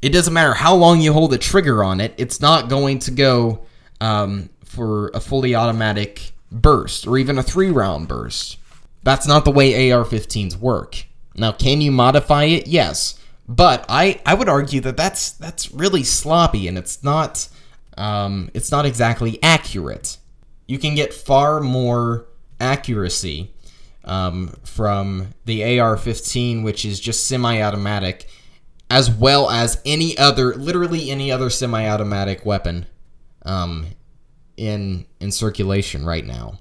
It 0.00 0.08
doesn't 0.10 0.32
matter 0.32 0.54
how 0.54 0.74
long 0.74 1.02
you 1.02 1.12
hold 1.12 1.30
the 1.30 1.38
trigger 1.38 1.84
on 1.84 2.00
it; 2.00 2.14
it's 2.16 2.40
not 2.40 2.70
going 2.70 3.00
to 3.00 3.10
go 3.10 3.66
um, 4.00 4.48
for 4.64 5.10
a 5.12 5.20
fully 5.20 5.54
automatic 5.54 6.32
burst 6.50 7.06
or 7.06 7.18
even 7.18 7.36
a 7.36 7.42
three 7.42 7.70
round 7.70 8.08
burst. 8.08 8.56
That's 9.02 9.28
not 9.28 9.44
the 9.44 9.52
way 9.52 9.92
AR-15s 9.92 10.56
work. 10.56 11.04
Now, 11.36 11.52
can 11.52 11.80
you 11.80 11.92
modify 11.92 12.44
it? 12.44 12.66
Yes. 12.66 13.20
But 13.46 13.84
I, 13.88 14.20
I 14.26 14.34
would 14.34 14.48
argue 14.48 14.80
that 14.80 14.96
that's 14.96 15.30
that's 15.32 15.70
really 15.70 16.02
sloppy 16.02 16.66
and 16.66 16.76
it's 16.76 17.04
not 17.04 17.48
um, 17.98 18.50
it's 18.54 18.70
not 18.72 18.86
exactly 18.86 19.38
accurate. 19.42 20.16
You 20.66 20.78
can 20.78 20.94
get 20.94 21.14
far 21.14 21.60
more 21.60 22.26
accuracy 22.58 23.52
um, 24.06 24.54
from 24.64 25.34
the 25.44 25.78
AR-15, 25.78 26.62
which 26.62 26.84
is 26.84 27.00
just 27.00 27.26
semi-automatic, 27.26 28.28
as 28.88 29.10
well 29.10 29.50
as 29.50 29.80
any 29.84 30.16
other, 30.16 30.54
literally 30.54 31.10
any 31.10 31.30
other 31.30 31.50
semi-automatic 31.50 32.46
weapon 32.46 32.86
um, 33.44 33.86
in 34.56 35.06
in 35.20 35.30
circulation 35.30 36.04
right 36.04 36.24
now, 36.24 36.58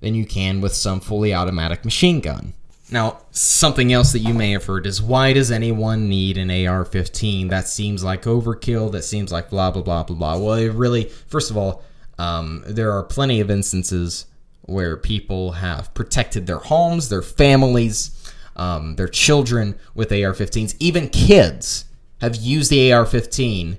than 0.00 0.14
you 0.14 0.24
can 0.24 0.60
with 0.60 0.74
some 0.74 1.00
fully 1.00 1.34
automatic 1.34 1.84
machine 1.84 2.20
gun. 2.20 2.54
Now, 2.90 3.20
something 3.30 3.92
else 3.92 4.12
that 4.12 4.20
you 4.20 4.34
may 4.34 4.50
have 4.52 4.66
heard 4.66 4.86
is 4.86 5.00
why 5.00 5.32
does 5.32 5.50
anyone 5.50 6.08
need 6.08 6.36
an 6.36 6.50
AR 6.50 6.84
15? 6.84 7.48
That 7.48 7.66
seems 7.66 8.04
like 8.04 8.22
overkill. 8.22 8.92
That 8.92 9.04
seems 9.04 9.32
like 9.32 9.50
blah, 9.50 9.70
blah, 9.70 9.82
blah, 9.82 10.04
blah, 10.04 10.16
blah. 10.16 10.36
Well, 10.36 10.54
it 10.54 10.72
really, 10.72 11.04
first 11.26 11.50
of 11.50 11.56
all, 11.56 11.82
um, 12.18 12.62
there 12.66 12.92
are 12.92 13.02
plenty 13.02 13.40
of 13.40 13.50
instances 13.50 14.26
where 14.66 14.96
people 14.96 15.52
have 15.52 15.92
protected 15.94 16.46
their 16.46 16.58
homes, 16.58 17.08
their 17.08 17.22
families, 17.22 18.32
um, 18.56 18.96
their 18.96 19.08
children 19.08 19.78
with 19.94 20.10
AR 20.10 20.32
15s. 20.32 20.74
Even 20.80 21.08
kids 21.08 21.84
have 22.20 22.36
used 22.36 22.70
the 22.70 22.92
AR 22.92 23.04
15 23.04 23.78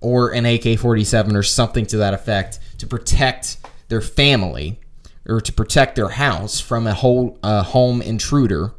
or 0.00 0.32
an 0.32 0.44
AK 0.44 0.78
47 0.78 1.36
or 1.36 1.42
something 1.42 1.86
to 1.86 1.96
that 1.98 2.14
effect 2.14 2.58
to 2.78 2.86
protect 2.86 3.58
their 3.88 4.00
family 4.00 4.78
or 5.26 5.40
to 5.40 5.52
protect 5.52 5.96
their 5.96 6.10
house 6.10 6.60
from 6.60 6.86
a 6.86 6.94
whole 6.94 7.38
home 7.42 8.02
intruder. 8.02 8.72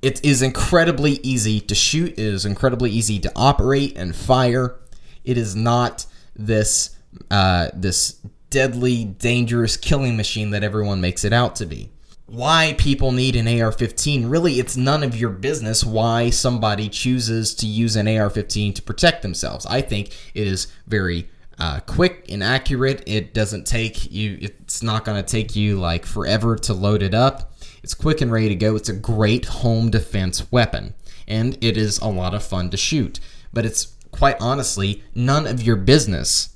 It 0.00 0.24
is 0.24 0.42
incredibly 0.42 1.12
easy 1.22 1.60
to 1.60 1.74
shoot. 1.74 2.12
It 2.12 2.18
is 2.18 2.44
incredibly 2.44 2.90
easy 2.90 3.18
to 3.20 3.32
operate 3.34 3.96
and 3.96 4.14
fire. 4.14 4.76
It 5.24 5.38
is 5.38 5.54
not 5.54 6.06
this 6.36 6.96
uh, 7.30 7.68
this 7.74 8.18
deadly, 8.52 9.04
dangerous 9.04 9.78
killing 9.78 10.14
machine 10.14 10.50
that 10.50 10.62
everyone 10.62 11.00
makes 11.00 11.24
it 11.24 11.32
out 11.32 11.56
to 11.56 11.66
be. 11.66 11.88
Why 12.26 12.74
people 12.78 13.10
need 13.10 13.34
an 13.34 13.48
AR 13.60 13.72
15, 13.72 14.26
really, 14.26 14.60
it's 14.60 14.76
none 14.76 15.02
of 15.02 15.16
your 15.16 15.30
business 15.30 15.82
why 15.82 16.28
somebody 16.30 16.88
chooses 16.88 17.54
to 17.56 17.66
use 17.66 17.96
an 17.96 18.06
AR 18.06 18.30
15 18.30 18.74
to 18.74 18.82
protect 18.82 19.22
themselves. 19.22 19.66
I 19.66 19.80
think 19.80 20.14
it 20.34 20.46
is 20.46 20.68
very 20.86 21.28
uh, 21.58 21.80
quick 21.80 22.26
and 22.28 22.44
accurate. 22.44 23.02
It 23.06 23.32
doesn't 23.32 23.66
take 23.66 24.12
you, 24.12 24.38
it's 24.40 24.82
not 24.82 25.04
going 25.06 25.22
to 25.22 25.28
take 25.28 25.56
you 25.56 25.80
like 25.80 26.04
forever 26.04 26.56
to 26.56 26.74
load 26.74 27.02
it 27.02 27.14
up. 27.14 27.54
It's 27.82 27.94
quick 27.94 28.20
and 28.20 28.30
ready 28.30 28.50
to 28.50 28.54
go. 28.54 28.76
It's 28.76 28.90
a 28.90 28.94
great 28.94 29.46
home 29.46 29.90
defense 29.90 30.50
weapon, 30.52 30.94
and 31.26 31.56
it 31.64 31.78
is 31.78 31.98
a 31.98 32.08
lot 32.08 32.34
of 32.34 32.44
fun 32.44 32.68
to 32.70 32.76
shoot. 32.76 33.18
But 33.52 33.64
it's 33.64 33.96
quite 34.10 34.36
honestly 34.40 35.02
none 35.14 35.46
of 35.46 35.62
your 35.62 35.76
business 35.76 36.51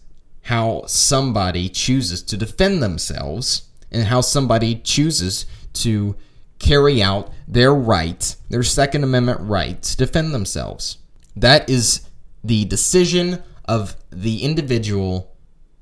how 0.47 0.85
somebody 0.87 1.69
chooses 1.69 2.23
to 2.23 2.37
defend 2.37 2.81
themselves 2.81 3.69
and 3.91 4.05
how 4.05 4.21
somebody 4.21 4.77
chooses 4.77 5.45
to 5.73 6.15
carry 6.61 7.03
out 7.03 7.33
their 7.49 7.75
right, 7.75 8.37
their 8.49 8.63
Second 8.63 9.03
Amendment 9.03 9.41
right 9.41 9.83
to 9.83 9.97
defend 9.97 10.33
themselves. 10.33 10.99
That 11.35 11.69
is 11.69 12.09
the 12.45 12.65
decision 12.65 13.43
of 13.65 13.97
the 14.11 14.45
individual 14.45 15.35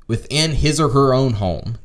within 0.07 0.53
his 0.53 0.81
or 0.81 0.89
her 0.89 1.13
own 1.13 1.35
home. 1.35 1.77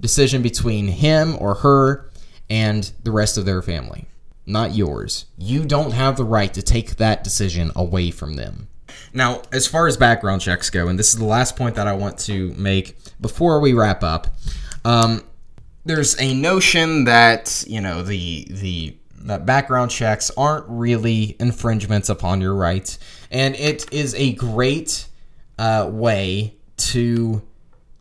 Decision 0.00 0.40
between 0.40 0.88
him 0.88 1.36
or 1.38 1.56
her 1.56 2.08
and 2.48 2.90
the 3.02 3.12
rest 3.12 3.36
of 3.36 3.44
their 3.44 3.60
family, 3.60 4.06
not 4.46 4.74
yours. 4.74 5.26
You 5.36 5.66
don't 5.66 5.92
have 5.92 6.16
the 6.16 6.24
right 6.24 6.54
to 6.54 6.62
take 6.62 6.96
that 6.96 7.22
decision 7.22 7.72
away 7.76 8.10
from 8.10 8.36
them. 8.36 8.69
Now, 9.12 9.42
as 9.52 9.66
far 9.66 9.86
as 9.86 9.96
background 9.96 10.40
checks 10.40 10.70
go, 10.70 10.88
and 10.88 10.98
this 10.98 11.12
is 11.12 11.18
the 11.18 11.24
last 11.24 11.56
point 11.56 11.76
that 11.76 11.86
I 11.86 11.92
want 11.92 12.18
to 12.20 12.52
make 12.54 12.96
before 13.20 13.60
we 13.60 13.72
wrap 13.72 14.02
up, 14.02 14.28
um, 14.84 15.22
there's 15.84 16.20
a 16.20 16.34
notion 16.34 17.04
that 17.04 17.64
you 17.66 17.80
know 17.80 18.02
the 18.02 18.46
the 18.50 18.96
that 19.22 19.44
background 19.44 19.90
checks 19.90 20.30
aren't 20.36 20.64
really 20.68 21.36
infringements 21.38 22.08
upon 22.08 22.40
your 22.40 22.54
rights, 22.54 22.98
and 23.30 23.54
it 23.56 23.92
is 23.92 24.14
a 24.14 24.32
great 24.34 25.06
uh, 25.58 25.88
way 25.90 26.54
to 26.76 27.42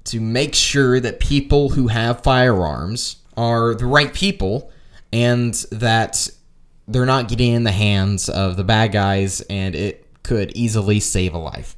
to 0.05 0.19
make 0.19 0.55
sure 0.55 0.99
that 0.99 1.19
people 1.19 1.69
who 1.69 1.87
have 1.87 2.23
firearms 2.23 3.17
are 3.37 3.75
the 3.75 3.85
right 3.85 4.13
people 4.13 4.71
and 5.13 5.53
that 5.71 6.29
they're 6.87 7.05
not 7.05 7.27
getting 7.27 7.53
in 7.53 7.63
the 7.63 7.71
hands 7.71 8.27
of 8.27 8.57
the 8.57 8.63
bad 8.63 8.91
guys 8.91 9.41
and 9.41 9.75
it 9.75 9.98
could 10.23 10.51
easily 10.55 10.99
save 10.99 11.33
a 11.33 11.37
life. 11.37 11.75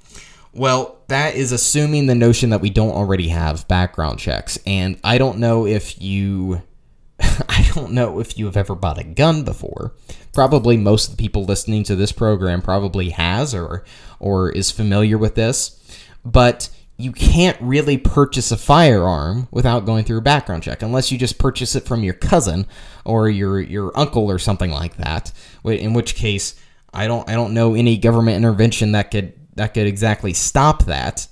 Well, 0.54 0.98
that 1.08 1.36
is 1.36 1.52
assuming 1.52 2.08
the 2.08 2.16
notion 2.16 2.50
that 2.50 2.62
we 2.62 2.70
don't 2.70 2.92
already 2.92 3.30
have 3.30 3.68
background 3.68 4.20
checks. 4.20 4.60
And 4.66 5.00
I 5.04 5.18
don't 5.18 5.39
know 5.39 5.66
if 5.66 6.02
you 6.02 6.62
I 7.50 7.70
don't 7.74 7.92
know 7.92 8.20
if 8.20 8.38
you 8.38 8.46
have 8.46 8.58
ever 8.58 8.76
bought 8.76 9.00
a 9.00 9.04
gun 9.04 9.44
before. 9.44 9.94
Probably 10.34 10.78
most 10.78 11.10
of 11.10 11.18
the 11.18 11.22
people 11.22 11.46
listening 11.46 11.84
to 11.84 11.96
this 11.96 12.12
program 12.12 12.62
probably 12.62 13.10
has 13.12 13.54
or 13.54 13.86
or 14.20 14.52
is 14.52 14.72
familiar 14.72 15.18
with 15.18 15.36
this. 15.36 15.78
But 16.26 16.70
you 16.98 17.12
can't 17.12 17.60
really 17.60 17.98
purchase 17.98 18.52
a 18.52 18.58
firearm 18.58 19.48
without 19.52 19.86
going 19.86 20.06
through 20.06 20.20
a 20.20 20.22
background 20.22 20.64
check 20.64 20.82
unless 20.82 21.12
you 21.12 21.18
just 21.18 21.39
purchase 21.39 21.76
it 21.76 21.86
from 21.86 22.04
your 22.04 22.14
cousin 22.14 22.68
or 23.06 23.30
your 23.30 23.60
your 23.60 23.98
uncle 23.98 24.30
or 24.30 24.38
something 24.38 24.72
like 24.72 24.98
that. 24.98 25.32
In 25.64 25.94
which 25.94 26.16
case, 26.16 26.56
I 26.94 27.08
don't 27.08 27.30
I 27.30 27.34
don't 27.34 27.54
know 27.54 27.74
any 27.74 27.98
government 27.98 28.38
intervention 28.38 28.94
that 28.94 29.12
could 29.12 29.34
that 29.56 29.74
could 29.74 29.88
exactly 29.88 30.34
stop 30.34 30.86
that 30.86 31.28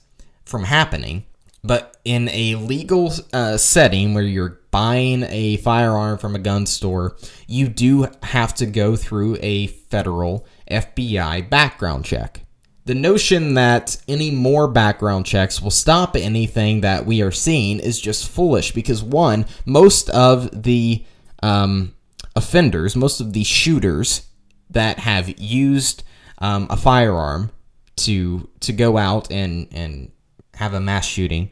from 0.45 0.64
happening. 0.64 1.26
But 1.64 1.97
in 2.05 2.30
a 2.30 2.55
legal 2.55 3.12
uh, 3.34 3.57
setting 3.57 4.14
where 4.14 4.24
you're 4.24 4.60
buying 4.72 5.24
a 5.24 5.57
firearm 5.57 6.18
from 6.18 6.36
a 6.36 6.39
gun 6.39 6.66
store, 6.66 7.18
you 7.47 7.68
do 7.68 8.07
have 8.24 8.53
to 8.55 8.66
go 8.66 8.95
through 8.95 9.38
a 9.41 9.68
federal 9.68 10.45
FBI 10.72 11.49
background 11.49 12.05
check. 12.05 12.45
The 12.86 12.95
notion 12.95 13.55
that 13.55 14.01
any 14.07 14.32
more 14.32 14.68
background 14.68 15.26
checks 15.26 15.62
will 15.62 15.70
stop 15.70 16.16
anything 16.16 16.82
that 16.82 17.05
we 17.05 17.22
are 17.22 17.32
seeing 17.32 17.80
is 17.80 17.99
just 17.99 18.30
foolish 18.30 18.72
because, 18.72 19.03
one, 19.03 19.45
most 19.66 20.10
of 20.10 20.64
the 20.64 21.05
um, 21.43 21.93
offenders, 22.36 22.95
most 22.95 23.20
of 23.20 23.34
the 23.34 23.43
shooters 23.43 24.28
that 24.70 24.99
have 24.99 25.39
used 25.39 26.03
um, 26.39 26.67
a 26.70 26.78
firearm 26.78 27.51
to 27.97 28.49
to 28.61 28.74
go 28.74 28.97
out 28.97 29.32
and 29.32 29.67
and 29.72 30.11
have 30.55 30.74
a 30.74 30.80
mass 30.80 31.05
shooting, 31.05 31.51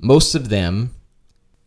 most 0.00 0.34
of 0.34 0.48
them 0.48 0.94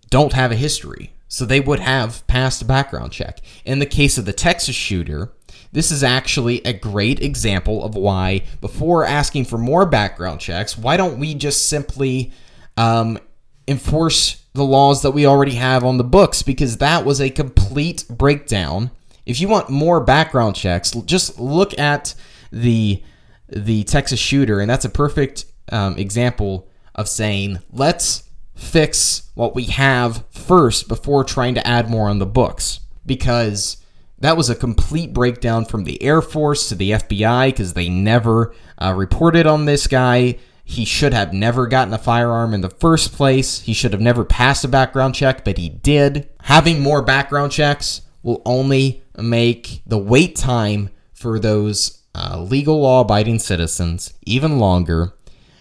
don't 0.09 0.33
have 0.33 0.51
a 0.51 0.55
history. 0.55 1.13
So 1.27 1.45
they 1.45 1.59
would 1.59 1.79
have 1.79 2.25
passed 2.25 2.63
a 2.63 2.65
background 2.65 3.11
check. 3.11 3.39
In 3.63 3.77
the 3.77 3.85
case 3.85 4.17
of 4.17 4.25
the 4.25 4.33
Texas 4.33 4.75
shooter, 4.75 5.31
this 5.71 5.91
is 5.91 6.03
actually 6.03 6.61
a 6.65 6.73
great 6.73 7.21
example 7.21 7.83
of 7.83 7.93
why, 7.93 8.41
before 8.61 9.05
asking 9.05 9.45
for 9.45 9.59
more 9.59 9.85
background 9.85 10.39
checks, 10.39 10.75
why 10.75 10.97
don't 10.97 11.19
we 11.19 11.35
just 11.35 11.67
simply 11.67 12.31
um, 12.77 13.19
enforce 13.67 14.43
the 14.53 14.63
laws 14.63 15.03
that 15.03 15.11
we 15.11 15.27
already 15.27 15.53
have 15.53 15.83
on 15.83 15.97
the 15.97 16.03
books? 16.03 16.41
Because 16.41 16.77
that 16.77 17.05
was 17.05 17.21
a 17.21 17.29
complete 17.29 18.05
breakdown. 18.09 18.89
If 19.25 19.39
you 19.39 19.47
want 19.47 19.69
more 19.69 19.99
background 19.99 20.55
checks, 20.55 20.91
just 21.05 21.39
look 21.39 21.77
at 21.77 22.13
the 22.51 23.03
the 23.47 23.83
Texas 23.83 24.19
shooter, 24.19 24.59
and 24.59 24.69
that's 24.69 24.85
a 24.85 24.89
perfect 24.89 25.45
um, 25.71 25.97
example 25.97 26.67
of 26.95 27.07
saying 27.07 27.59
let's 27.71 28.23
fix 28.55 29.29
what 29.35 29.55
we 29.55 29.65
have 29.65 30.25
first 30.31 30.87
before 30.87 31.23
trying 31.23 31.55
to 31.55 31.65
add 31.65 31.89
more 31.89 32.09
on 32.09 32.19
the 32.19 32.25
books 32.25 32.81
because 33.05 33.77
that 34.19 34.35
was 34.35 34.49
a 34.49 34.55
complete 34.55 35.13
breakdown 35.13 35.63
from 35.63 35.85
the 35.85 36.01
Air 36.03 36.21
Force 36.21 36.67
to 36.69 36.75
the 36.75 36.91
FBI 36.91 37.47
because 37.47 37.73
they 37.73 37.87
never 37.87 38.53
uh, 38.77 38.93
reported 38.95 39.47
on 39.47 39.65
this 39.65 39.87
guy. 39.87 40.37
He 40.65 40.85
should 40.85 41.13
have 41.13 41.33
never 41.33 41.67
gotten 41.67 41.93
a 41.93 41.97
firearm 41.97 42.53
in 42.53 42.61
the 42.61 42.69
first 42.69 43.13
place. 43.13 43.61
He 43.61 43.73
should 43.73 43.93
have 43.93 44.01
never 44.01 44.25
passed 44.25 44.65
a 44.65 44.67
background 44.67 45.15
check, 45.15 45.45
but 45.45 45.57
he 45.57 45.69
did. 45.69 46.29
Having 46.41 46.81
more 46.81 47.01
background 47.01 47.51
checks 47.51 48.01
will 48.21 48.41
only 48.45 49.01
make 49.21 49.81
the 49.85 49.97
wait 49.97 50.35
time 50.35 50.89
for 51.13 51.39
those 51.39 52.03
uh, 52.15 52.41
legal 52.41 52.81
law 52.81 53.01
abiding 53.01 53.39
citizens 53.39 54.13
even 54.25 54.59
longer. 54.59 55.13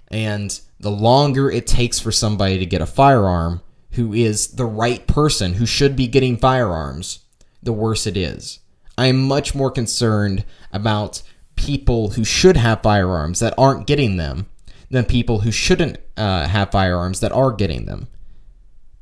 And 0.09 0.59
the 0.81 0.91
longer 0.91 1.51
it 1.51 1.67
takes 1.67 1.99
for 1.99 2.13
somebody 2.13 2.59
to 2.59 2.67
get 2.67 2.81
a 2.81 2.87
firearm 2.87 3.61
who 3.93 4.13
is 4.13 4.49
the 4.53 4.65
right 4.65 5.07
person 5.07 5.55
who 5.55 5.67
should 5.67 5.97
be 5.97 6.07
getting 6.07 6.37
firearms, 6.37 7.21
the 7.63 7.73
worse 7.73 8.07
it 8.07 8.17
is. 8.17 8.61
I 8.97 9.07
am 9.07 9.23
much 9.23 9.55
more 9.55 9.71
concerned 9.71 10.45
about 10.73 11.23
people 11.57 12.11
who 12.11 12.25
should 12.25 12.57
have 12.57 12.83
firearms 12.83 13.41
that 13.41 13.55
aren't 13.59 13.87
getting 13.87 14.17
them 14.17 14.47
than 14.91 15.05
people 15.05 15.41
who 15.41 15.51
shouldn't 15.51 15.99
uh, 16.17 16.47
have 16.49 16.71
firearms 16.71 17.21
that 17.21 17.33
are 17.33 17.53
getting 17.53 17.87
them. 17.87 18.09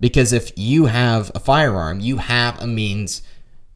Because 0.00 0.32
if 0.32 0.50
you 0.57 0.86
have 0.86 1.30
a 1.34 1.40
firearm, 1.40 2.00
you 2.00 2.18
have 2.18 2.61
a 2.61 2.66
means 2.66 3.22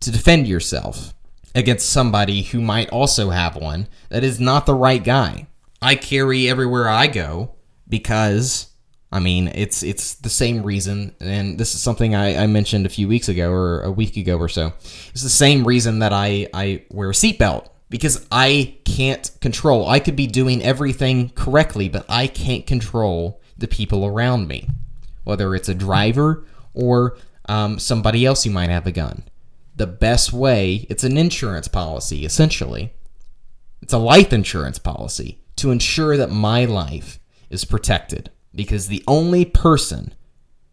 to 0.00 0.10
defend 0.10 0.46
yourself 0.46 1.14
against 1.54 1.90
somebody 1.90 2.42
who 2.42 2.60
might 2.60 2.90
also 2.90 3.30
have 3.30 3.56
one 3.56 3.88
that 4.08 4.24
is 4.24 4.40
not 4.40 4.66
the 4.66 4.74
right 4.74 5.02
guy. 5.02 5.46
I 5.82 5.94
carry 5.94 6.48
everywhere 6.48 6.88
I 6.88 7.06
go 7.06 7.54
because 7.88 8.68
I 9.12 9.18
mean 9.18 9.48
it's 9.48 9.82
it's 9.82 10.14
the 10.14 10.28
same 10.28 10.62
reason 10.62 11.14
and 11.20 11.58
this 11.58 11.74
is 11.74 11.80
something 11.80 12.14
I, 12.14 12.44
I 12.44 12.46
mentioned 12.46 12.86
a 12.86 12.90
few 12.90 13.08
weeks 13.08 13.28
ago 13.28 13.50
or 13.50 13.82
a 13.82 13.90
week 13.90 14.16
ago 14.16 14.38
or 14.38 14.48
so. 14.48 14.72
It's 15.12 15.22
the 15.22 15.28
same 15.28 15.66
reason 15.66 15.98
that 16.00 16.12
I, 16.12 16.48
I 16.54 16.84
wear 16.90 17.10
a 17.10 17.14
seatbelt 17.14 17.68
because 17.88 18.26
I 18.30 18.76
can't 18.84 19.30
control. 19.40 19.88
I 19.88 19.98
could 19.98 20.16
be 20.16 20.26
doing 20.26 20.62
everything 20.62 21.30
correctly, 21.30 21.88
but 21.88 22.06
I 22.08 22.28
can't 22.28 22.66
control 22.66 23.40
the 23.58 23.68
people 23.68 24.06
around 24.06 24.48
me. 24.48 24.68
Whether 25.24 25.54
it's 25.54 25.68
a 25.68 25.74
driver 25.74 26.44
or 26.72 27.18
um, 27.48 27.78
somebody 27.78 28.24
else 28.24 28.44
who 28.44 28.50
might 28.50 28.70
have 28.70 28.86
a 28.86 28.92
gun. 28.92 29.24
The 29.80 29.86
best 29.86 30.30
way, 30.30 30.86
it's 30.90 31.04
an 31.04 31.16
insurance 31.16 31.66
policy, 31.66 32.26
essentially. 32.26 32.92
It's 33.80 33.94
a 33.94 33.98
life 33.98 34.30
insurance 34.30 34.78
policy 34.78 35.40
to 35.56 35.70
ensure 35.70 36.18
that 36.18 36.30
my 36.30 36.66
life 36.66 37.18
is 37.48 37.64
protected. 37.64 38.30
Because 38.54 38.88
the 38.88 39.02
only 39.08 39.46
person 39.46 40.12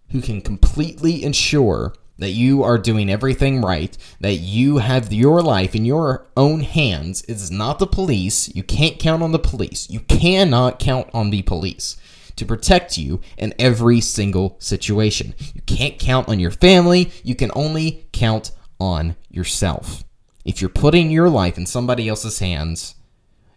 who 0.10 0.20
can 0.20 0.42
completely 0.42 1.24
ensure 1.24 1.94
that 2.18 2.32
you 2.32 2.64
are 2.64 2.78
doing 2.78 3.10
everything 3.10 3.62
right, 3.62 3.98
that 4.20 4.36
you 4.36 4.80
have 4.80 5.14
your 5.14 5.42
life 5.42 5.74
in 5.74 5.86
your 5.86 6.28
own 6.36 6.60
hands. 6.60 7.24
It's 7.30 7.50
not 7.50 7.80
the 7.80 7.88
police. 7.88 8.54
You 8.54 8.64
can't 8.64 9.00
count 9.00 9.24
on 9.24 9.32
the 9.32 9.40
police. 9.40 9.90
You 9.90 10.02
cannot 10.02 10.80
count 10.80 11.10
on 11.14 11.30
the 11.30 11.44
police 11.44 11.96
to 12.36 12.46
protect 12.46 12.98
you 12.98 13.22
in 13.38 13.54
every 13.58 14.02
single 14.02 14.58
situation. 14.60 15.34
You 15.54 15.62
can't 15.62 15.98
count 15.98 16.28
on 16.28 16.42
your 16.42 16.52
family. 16.52 17.10
You 17.24 17.36
can 17.36 17.52
only 17.56 18.08
count 18.12 18.52
on 18.80 19.16
yourself. 19.30 20.04
If 20.46 20.62
you're 20.62 20.70
putting 20.70 21.12
your 21.12 21.30
life 21.30 21.58
in 21.58 21.66
somebody 21.66 22.08
else's 22.08 22.40
hands, 22.40 22.96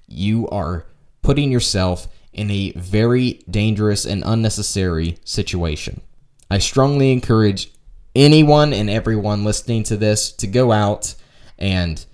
you 0.06 0.48
are 0.48 0.86
putting 1.22 1.52
yourself 1.52 2.08
in 2.32 2.50
a 2.50 2.72
very 2.72 3.42
dangerous 3.48 4.04
and 4.04 4.22
unnecessary 4.26 5.18
situation. 5.24 6.00
I 6.50 6.58
strongly 6.58 7.12
encourage 7.12 7.72
anyone 8.14 8.72
and 8.72 8.90
everyone 8.90 9.44
listening 9.44 9.84
to 9.84 9.96
this 9.96 10.32
to 10.32 10.46
go 10.46 10.72
out 10.72 11.14
and 11.58 12.04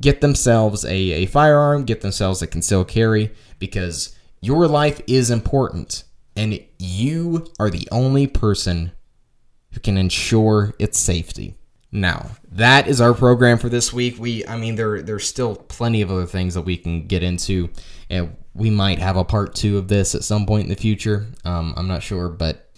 get 0.00 0.20
themselves 0.20 0.84
a, 0.84 0.94
a 0.94 1.26
firearm, 1.26 1.84
get 1.84 2.02
themselves 2.02 2.42
a 2.42 2.46
concealed 2.46 2.88
carry, 2.88 3.32
because 3.58 4.14
your 4.40 4.66
life 4.66 5.00
is 5.06 5.30
important 5.30 6.04
and 6.36 6.60
you 6.78 7.46
are 7.58 7.70
the 7.70 7.88
only 7.90 8.26
person 8.26 8.92
who 9.72 9.80
can 9.80 9.98
ensure 9.98 10.74
its 10.78 10.98
safety. 10.98 11.57
Now, 11.90 12.30
that 12.52 12.86
is 12.86 13.00
our 13.00 13.14
program 13.14 13.58
for 13.58 13.68
this 13.68 13.92
week. 13.92 14.18
We, 14.18 14.46
I 14.46 14.56
mean, 14.58 14.76
there 14.76 15.00
there's 15.00 15.26
still 15.26 15.56
plenty 15.56 16.02
of 16.02 16.10
other 16.10 16.26
things 16.26 16.54
that 16.54 16.62
we 16.62 16.76
can 16.76 17.06
get 17.06 17.22
into, 17.22 17.70
and 18.10 18.36
we 18.54 18.68
might 18.70 18.98
have 18.98 19.16
a 19.16 19.24
part 19.24 19.54
two 19.54 19.78
of 19.78 19.88
this 19.88 20.14
at 20.14 20.24
some 20.24 20.44
point 20.44 20.64
in 20.64 20.68
the 20.68 20.76
future. 20.76 21.28
Um, 21.44 21.72
I'm 21.76 21.88
not 21.88 22.02
sure, 22.02 22.28
but 22.28 22.68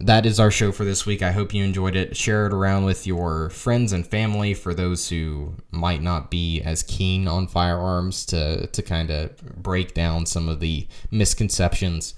that 0.00 0.26
is 0.26 0.40
our 0.40 0.50
show 0.50 0.72
for 0.72 0.84
this 0.84 1.06
week. 1.06 1.22
I 1.22 1.32
hope 1.32 1.54
you 1.54 1.62
enjoyed 1.62 1.96
it. 1.96 2.16
Share 2.16 2.46
it 2.46 2.52
around 2.52 2.84
with 2.84 3.06
your 3.06 3.50
friends 3.50 3.92
and 3.92 4.06
family 4.06 4.52
for 4.52 4.74
those 4.74 5.08
who 5.08 5.54
might 5.70 6.02
not 6.02 6.30
be 6.30 6.60
as 6.60 6.82
keen 6.82 7.28
on 7.28 7.46
firearms 7.46 8.26
to, 8.26 8.66
to 8.66 8.82
kind 8.82 9.10
of 9.10 9.36
break 9.62 9.94
down 9.94 10.26
some 10.26 10.48
of 10.48 10.60
the 10.60 10.88
misconceptions 11.10 12.14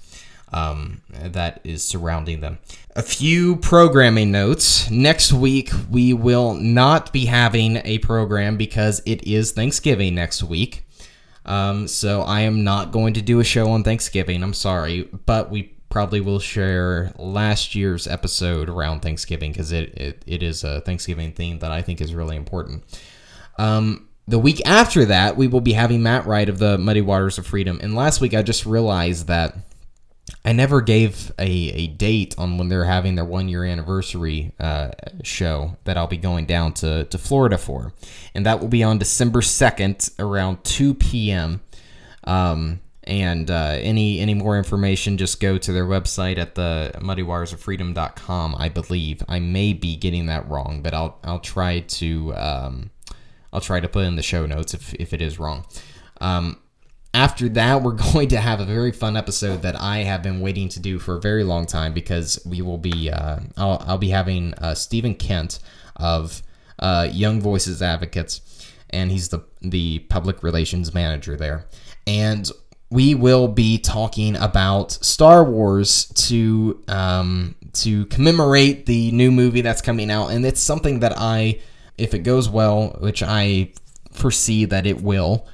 um, 0.51 1.01
that 1.11 1.61
is 1.63 1.85
surrounding 1.85 2.41
them. 2.41 2.59
A 2.95 3.01
few 3.01 3.55
programming 3.57 4.31
notes. 4.31 4.89
Next 4.89 5.31
week, 5.31 5.71
we 5.89 6.13
will 6.13 6.53
not 6.55 7.13
be 7.13 7.25
having 7.25 7.77
a 7.85 7.99
program 7.99 8.57
because 8.57 9.01
it 9.05 9.25
is 9.27 9.51
Thanksgiving 9.51 10.15
next 10.15 10.43
week. 10.43 10.85
Um, 11.45 11.87
so 11.87 12.21
I 12.21 12.41
am 12.41 12.63
not 12.63 12.91
going 12.91 13.13
to 13.15 13.21
do 13.21 13.39
a 13.39 13.43
show 13.43 13.69
on 13.69 13.83
Thanksgiving. 13.83 14.43
I'm 14.43 14.53
sorry, 14.53 15.03
but 15.25 15.49
we 15.49 15.75
probably 15.89 16.21
will 16.21 16.39
share 16.39 17.11
last 17.17 17.73
year's 17.73 18.07
episode 18.07 18.69
around 18.69 19.01
Thanksgiving 19.01 19.51
because 19.51 19.71
it, 19.71 19.89
it, 19.95 20.23
it 20.27 20.43
is 20.43 20.63
a 20.63 20.81
Thanksgiving 20.81 21.31
theme 21.31 21.59
that 21.59 21.71
I 21.71 21.81
think 21.81 22.01
is 22.01 22.13
really 22.13 22.35
important. 22.35 22.83
Um, 23.57 24.07
the 24.27 24.37
week 24.37 24.61
after 24.67 25.05
that, 25.05 25.37
we 25.37 25.47
will 25.47 25.61
be 25.61 25.73
having 25.73 26.03
Matt 26.03 26.27
Wright 26.27 26.47
of 26.47 26.59
the 26.59 26.77
Muddy 26.77 27.01
Waters 27.01 27.39
of 27.39 27.47
Freedom. 27.47 27.79
And 27.81 27.95
last 27.95 28.21
week, 28.21 28.35
I 28.35 28.43
just 28.43 28.65
realized 28.67 29.25
that 29.27 29.55
I 30.43 30.53
never 30.53 30.81
gave 30.81 31.31
a, 31.39 31.49
a 31.49 31.87
date 31.87 32.35
on 32.37 32.57
when 32.57 32.69
they're 32.69 32.85
having 32.85 33.15
their 33.15 33.25
one 33.25 33.47
year 33.47 33.63
anniversary 33.63 34.53
uh, 34.59 34.91
show 35.23 35.77
that 35.83 35.97
I'll 35.97 36.07
be 36.07 36.17
going 36.17 36.45
down 36.45 36.73
to, 36.75 37.05
to 37.05 37.17
Florida 37.17 37.57
for. 37.57 37.93
And 38.33 38.45
that 38.45 38.59
will 38.59 38.67
be 38.67 38.83
on 38.83 38.97
December 38.97 39.41
2nd 39.41 40.19
around 40.19 40.63
2 40.63 40.93
p.m. 40.95 41.61
Um, 42.23 42.81
and 43.03 43.49
uh, 43.49 43.77
any 43.79 44.19
any 44.19 44.35
more 44.35 44.57
information, 44.57 45.17
just 45.17 45.39
go 45.39 45.57
to 45.57 45.71
their 45.73 45.85
website 45.85 46.37
at 46.37 46.53
the 46.53 46.91
muddywatersoffreedom.com. 46.97 48.55
I 48.55 48.69
believe 48.69 49.23
I 49.27 49.39
may 49.39 49.73
be 49.73 49.95
getting 49.95 50.27
that 50.27 50.47
wrong, 50.47 50.81
but 50.83 50.93
I'll 50.93 51.17
I'll 51.23 51.39
try 51.39 51.79
to 51.79 52.35
um, 52.35 52.91
I'll 53.51 53.61
try 53.61 53.79
to 53.79 53.87
put 53.87 54.05
in 54.05 54.15
the 54.15 54.21
show 54.21 54.45
notes 54.45 54.75
if 54.75 54.93
if 54.93 55.11
it 55.11 55.21
is 55.23 55.39
wrong. 55.39 55.65
Um, 56.21 56.59
after 57.13 57.49
that, 57.49 57.81
we're 57.81 57.91
going 58.13 58.29
to 58.29 58.37
have 58.37 58.59
a 58.59 58.65
very 58.65 58.91
fun 58.91 59.17
episode 59.17 59.61
that 59.63 59.79
I 59.79 59.99
have 59.99 60.23
been 60.23 60.41
waiting 60.41 60.69
to 60.69 60.79
do 60.79 60.99
for 60.99 61.17
a 61.17 61.21
very 61.21 61.43
long 61.43 61.65
time 61.65 61.93
because 61.93 62.39
we 62.45 62.61
will 62.61 62.77
be 62.77 63.09
uh, 63.09 63.39
I'll 63.57 63.83
I'll 63.85 63.97
be 63.97 64.09
having 64.09 64.53
uh, 64.55 64.75
Stephen 64.75 65.15
Kent 65.15 65.59
of 65.95 66.41
uh, 66.79 67.07
Young 67.11 67.41
Voices 67.41 67.81
Advocates, 67.81 68.71
and 68.89 69.11
he's 69.11 69.29
the 69.29 69.43
the 69.61 69.99
public 70.09 70.43
relations 70.43 70.93
manager 70.93 71.35
there, 71.35 71.65
and 72.07 72.49
we 72.91 73.13
will 73.13 73.47
be 73.47 73.77
talking 73.77 74.35
about 74.35 74.91
Star 74.91 75.43
Wars 75.43 76.05
to 76.05 76.83
um, 76.87 77.55
to 77.73 78.05
commemorate 78.07 78.85
the 78.85 79.11
new 79.11 79.31
movie 79.31 79.61
that's 79.61 79.81
coming 79.81 80.09
out, 80.09 80.29
and 80.29 80.45
it's 80.45 80.59
something 80.59 80.99
that 81.01 81.13
I, 81.15 81.59
if 81.97 82.13
it 82.13 82.19
goes 82.19 82.49
well, 82.49 82.97
which 82.99 83.21
I 83.21 83.73
foresee 84.11 84.65
that 84.65 84.87
it 84.87 85.01
will, 85.01 85.47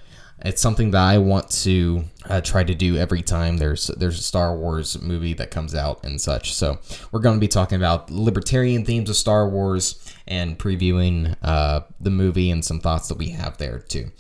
it's 0.46 0.62
something 0.62 0.92
that 0.92 1.02
I 1.02 1.18
want 1.18 1.50
to 1.64 2.04
uh, 2.30 2.42
try 2.42 2.64
to 2.64 2.76
do 2.76 2.98
every 2.98 3.22
time 3.22 3.58
there's 3.58 3.88
there's 3.88 4.20
a 4.20 4.24
Star 4.24 4.56
Wars 4.56 5.02
movie 5.02 5.34
that 5.34 5.52
comes 5.52 5.74
out 5.74 6.04
and 6.04 6.22
such. 6.22 6.54
So 6.54 6.80
we're 7.12 7.20
going 7.20 7.36
to 7.36 7.40
be 7.40 7.48
talking 7.48 7.78
about 7.78 8.12
libertarian 8.12 8.86
themes 8.86 9.10
of 9.10 9.16
Star 9.16 9.50
Wars 9.50 10.14
and 10.28 10.58
previewing 10.58 11.36
uh, 11.42 11.82
the 12.00 12.12
movie 12.12 12.52
and 12.52 12.64
some 12.64 12.80
thoughts 12.80 13.08
that 13.10 13.18
we 13.18 13.30
have 13.30 13.58
there 13.58 13.80
too. 13.80 14.12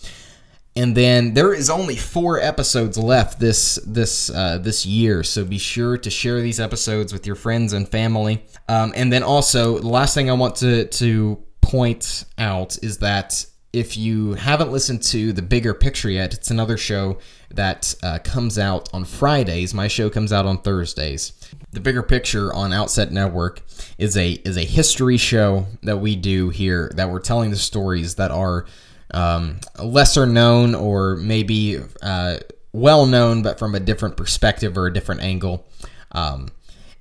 And 0.75 0.97
then 0.97 1.35
there 1.35 1.53
is 1.53 1.69
only 1.69 1.95
four 1.95 2.39
episodes 2.39 2.97
left 2.97 3.39
this 3.39 3.75
this 3.85 4.29
uh, 4.29 4.57
this 4.57 4.85
year. 4.85 5.23
So 5.23 5.45
be 5.45 5.59
sure 5.59 5.97
to 5.97 6.09
share 6.09 6.41
these 6.41 6.59
episodes 6.59 7.13
with 7.13 7.27
your 7.27 7.35
friends 7.35 7.71
and 7.71 7.87
family. 7.87 8.43
Um, 8.67 8.93
and 8.95 9.13
then 9.13 9.23
also 9.23 9.77
the 9.77 9.87
last 9.87 10.15
thing 10.15 10.29
i 10.29 10.33
want 10.33 10.55
to 10.57 10.85
to 10.85 11.37
point 11.61 12.25
out 12.37 12.77
is 12.83 12.97
that 12.99 13.45
if 13.75 13.97
you 13.97 14.33
haven't 14.33 14.71
listened 14.71 15.03
to 15.03 15.33
the 15.33 15.41
bigger 15.41 15.73
picture 15.73 16.09
yet 16.09 16.33
it's 16.33 16.49
another 16.49 16.77
show 16.77 17.17
that 17.53 17.93
uh, 18.03 18.17
comes 18.23 18.57
out 18.57 18.89
on 18.93 19.03
fridays 19.03 19.73
my 19.73 19.87
show 19.87 20.09
comes 20.09 20.31
out 20.31 20.45
on 20.45 20.57
thursdays 20.57 21.33
the 21.71 21.79
bigger 21.79 22.03
picture 22.03 22.53
on 22.53 22.71
outset 22.71 23.11
network 23.11 23.61
is 23.97 24.15
a 24.15 24.31
is 24.45 24.57
a 24.57 24.63
history 24.63 25.17
show 25.17 25.65
that 25.83 25.97
we 25.97 26.15
do 26.15 26.49
here 26.49 26.91
that 26.95 27.09
we're 27.09 27.19
telling 27.19 27.51
the 27.51 27.57
stories 27.57 28.15
that 28.15 28.31
are 28.31 28.65
um, 29.11 29.59
lesser 29.81 30.25
known 30.25 30.75
or 30.75 31.15
maybe 31.15 31.79
uh, 32.01 32.37
well 32.75 33.05
known, 33.05 33.41
but 33.41 33.57
from 33.57 33.73
a 33.73 33.79
different 33.79 34.17
perspective 34.17 34.77
or 34.77 34.87
a 34.87 34.93
different 34.93 35.21
angle. 35.21 35.65
Um, 36.11 36.49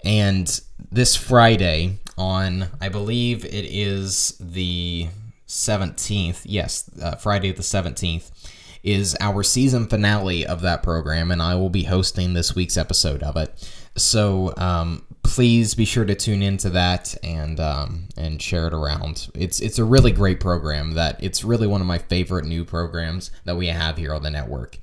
and 0.04 0.60
this 0.90 1.16
Friday, 1.16 1.98
on 2.16 2.66
I 2.80 2.88
believe 2.88 3.44
it 3.44 3.64
is 3.64 4.36
the 4.38 5.08
17th, 5.48 6.42
yes, 6.44 6.90
uh, 7.00 7.16
Friday 7.16 7.52
the 7.52 7.62
17th, 7.62 8.30
is 8.82 9.16
our 9.20 9.42
season 9.42 9.86
finale 9.86 10.46
of 10.46 10.60
that 10.60 10.82
program, 10.82 11.30
and 11.30 11.40
I 11.40 11.54
will 11.54 11.70
be 11.70 11.84
hosting 11.84 12.34
this 12.34 12.54
week's 12.54 12.76
episode 12.76 13.22
of 13.22 13.36
it. 13.36 13.70
So 13.96 14.52
um, 14.56 15.04
please 15.22 15.74
be 15.74 15.84
sure 15.84 16.04
to 16.04 16.14
tune 16.14 16.42
into 16.42 16.68
that 16.70 17.14
and 17.24 17.58
um, 17.60 18.08
and 18.16 18.40
share 18.40 18.66
it 18.66 18.74
around. 18.74 19.30
It's 19.34 19.60
it's 19.60 19.78
a 19.78 19.84
really 19.84 20.12
great 20.12 20.38
program. 20.40 20.92
That 20.92 21.22
it's 21.22 21.44
really 21.44 21.66
one 21.66 21.80
of 21.80 21.86
my 21.86 21.98
favorite 21.98 22.44
new 22.44 22.64
programs 22.64 23.30
that 23.44 23.56
we 23.56 23.68
have 23.68 23.96
here 23.96 24.12
on 24.12 24.22
the 24.22 24.30
network. 24.30 24.78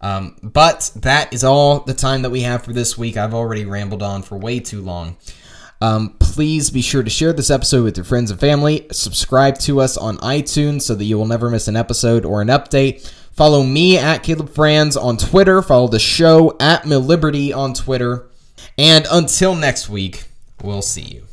Um, 0.00 0.36
but 0.42 0.92
that 0.96 1.32
is 1.32 1.42
all 1.42 1.80
the 1.80 1.94
time 1.94 2.22
that 2.22 2.30
we 2.30 2.42
have 2.42 2.64
for 2.64 2.72
this 2.72 2.96
week. 2.96 3.16
I've 3.16 3.34
already 3.34 3.64
rambled 3.64 4.02
on 4.02 4.22
for 4.22 4.36
way 4.36 4.60
too 4.60 4.80
long. 4.80 5.16
Um, 5.80 6.16
please 6.18 6.70
be 6.70 6.82
sure 6.82 7.02
to 7.02 7.10
share 7.10 7.32
this 7.32 7.50
episode 7.50 7.84
with 7.84 7.96
your 7.96 8.04
friends 8.04 8.30
and 8.30 8.40
family. 8.40 8.86
Subscribe 8.90 9.58
to 9.60 9.80
us 9.80 9.96
on 9.96 10.18
iTunes 10.18 10.82
so 10.82 10.94
that 10.94 11.04
you 11.04 11.16
will 11.16 11.26
never 11.26 11.50
miss 11.50 11.68
an 11.68 11.76
episode 11.76 12.24
or 12.24 12.42
an 12.42 12.48
update. 12.48 13.08
Follow 13.32 13.62
me 13.62 13.96
at 13.96 14.24
Caleb 14.24 14.50
Franz 14.50 14.96
on 14.96 15.16
Twitter. 15.16 15.62
Follow 15.62 15.86
the 15.86 16.00
show 16.00 16.56
at 16.58 16.82
MilLiberty 16.82 17.56
on 17.56 17.74
Twitter. 17.74 18.26
And 18.76 19.06
until 19.10 19.54
next 19.54 19.88
week, 19.88 20.24
we'll 20.62 20.82
see 20.82 21.02
you. 21.02 21.27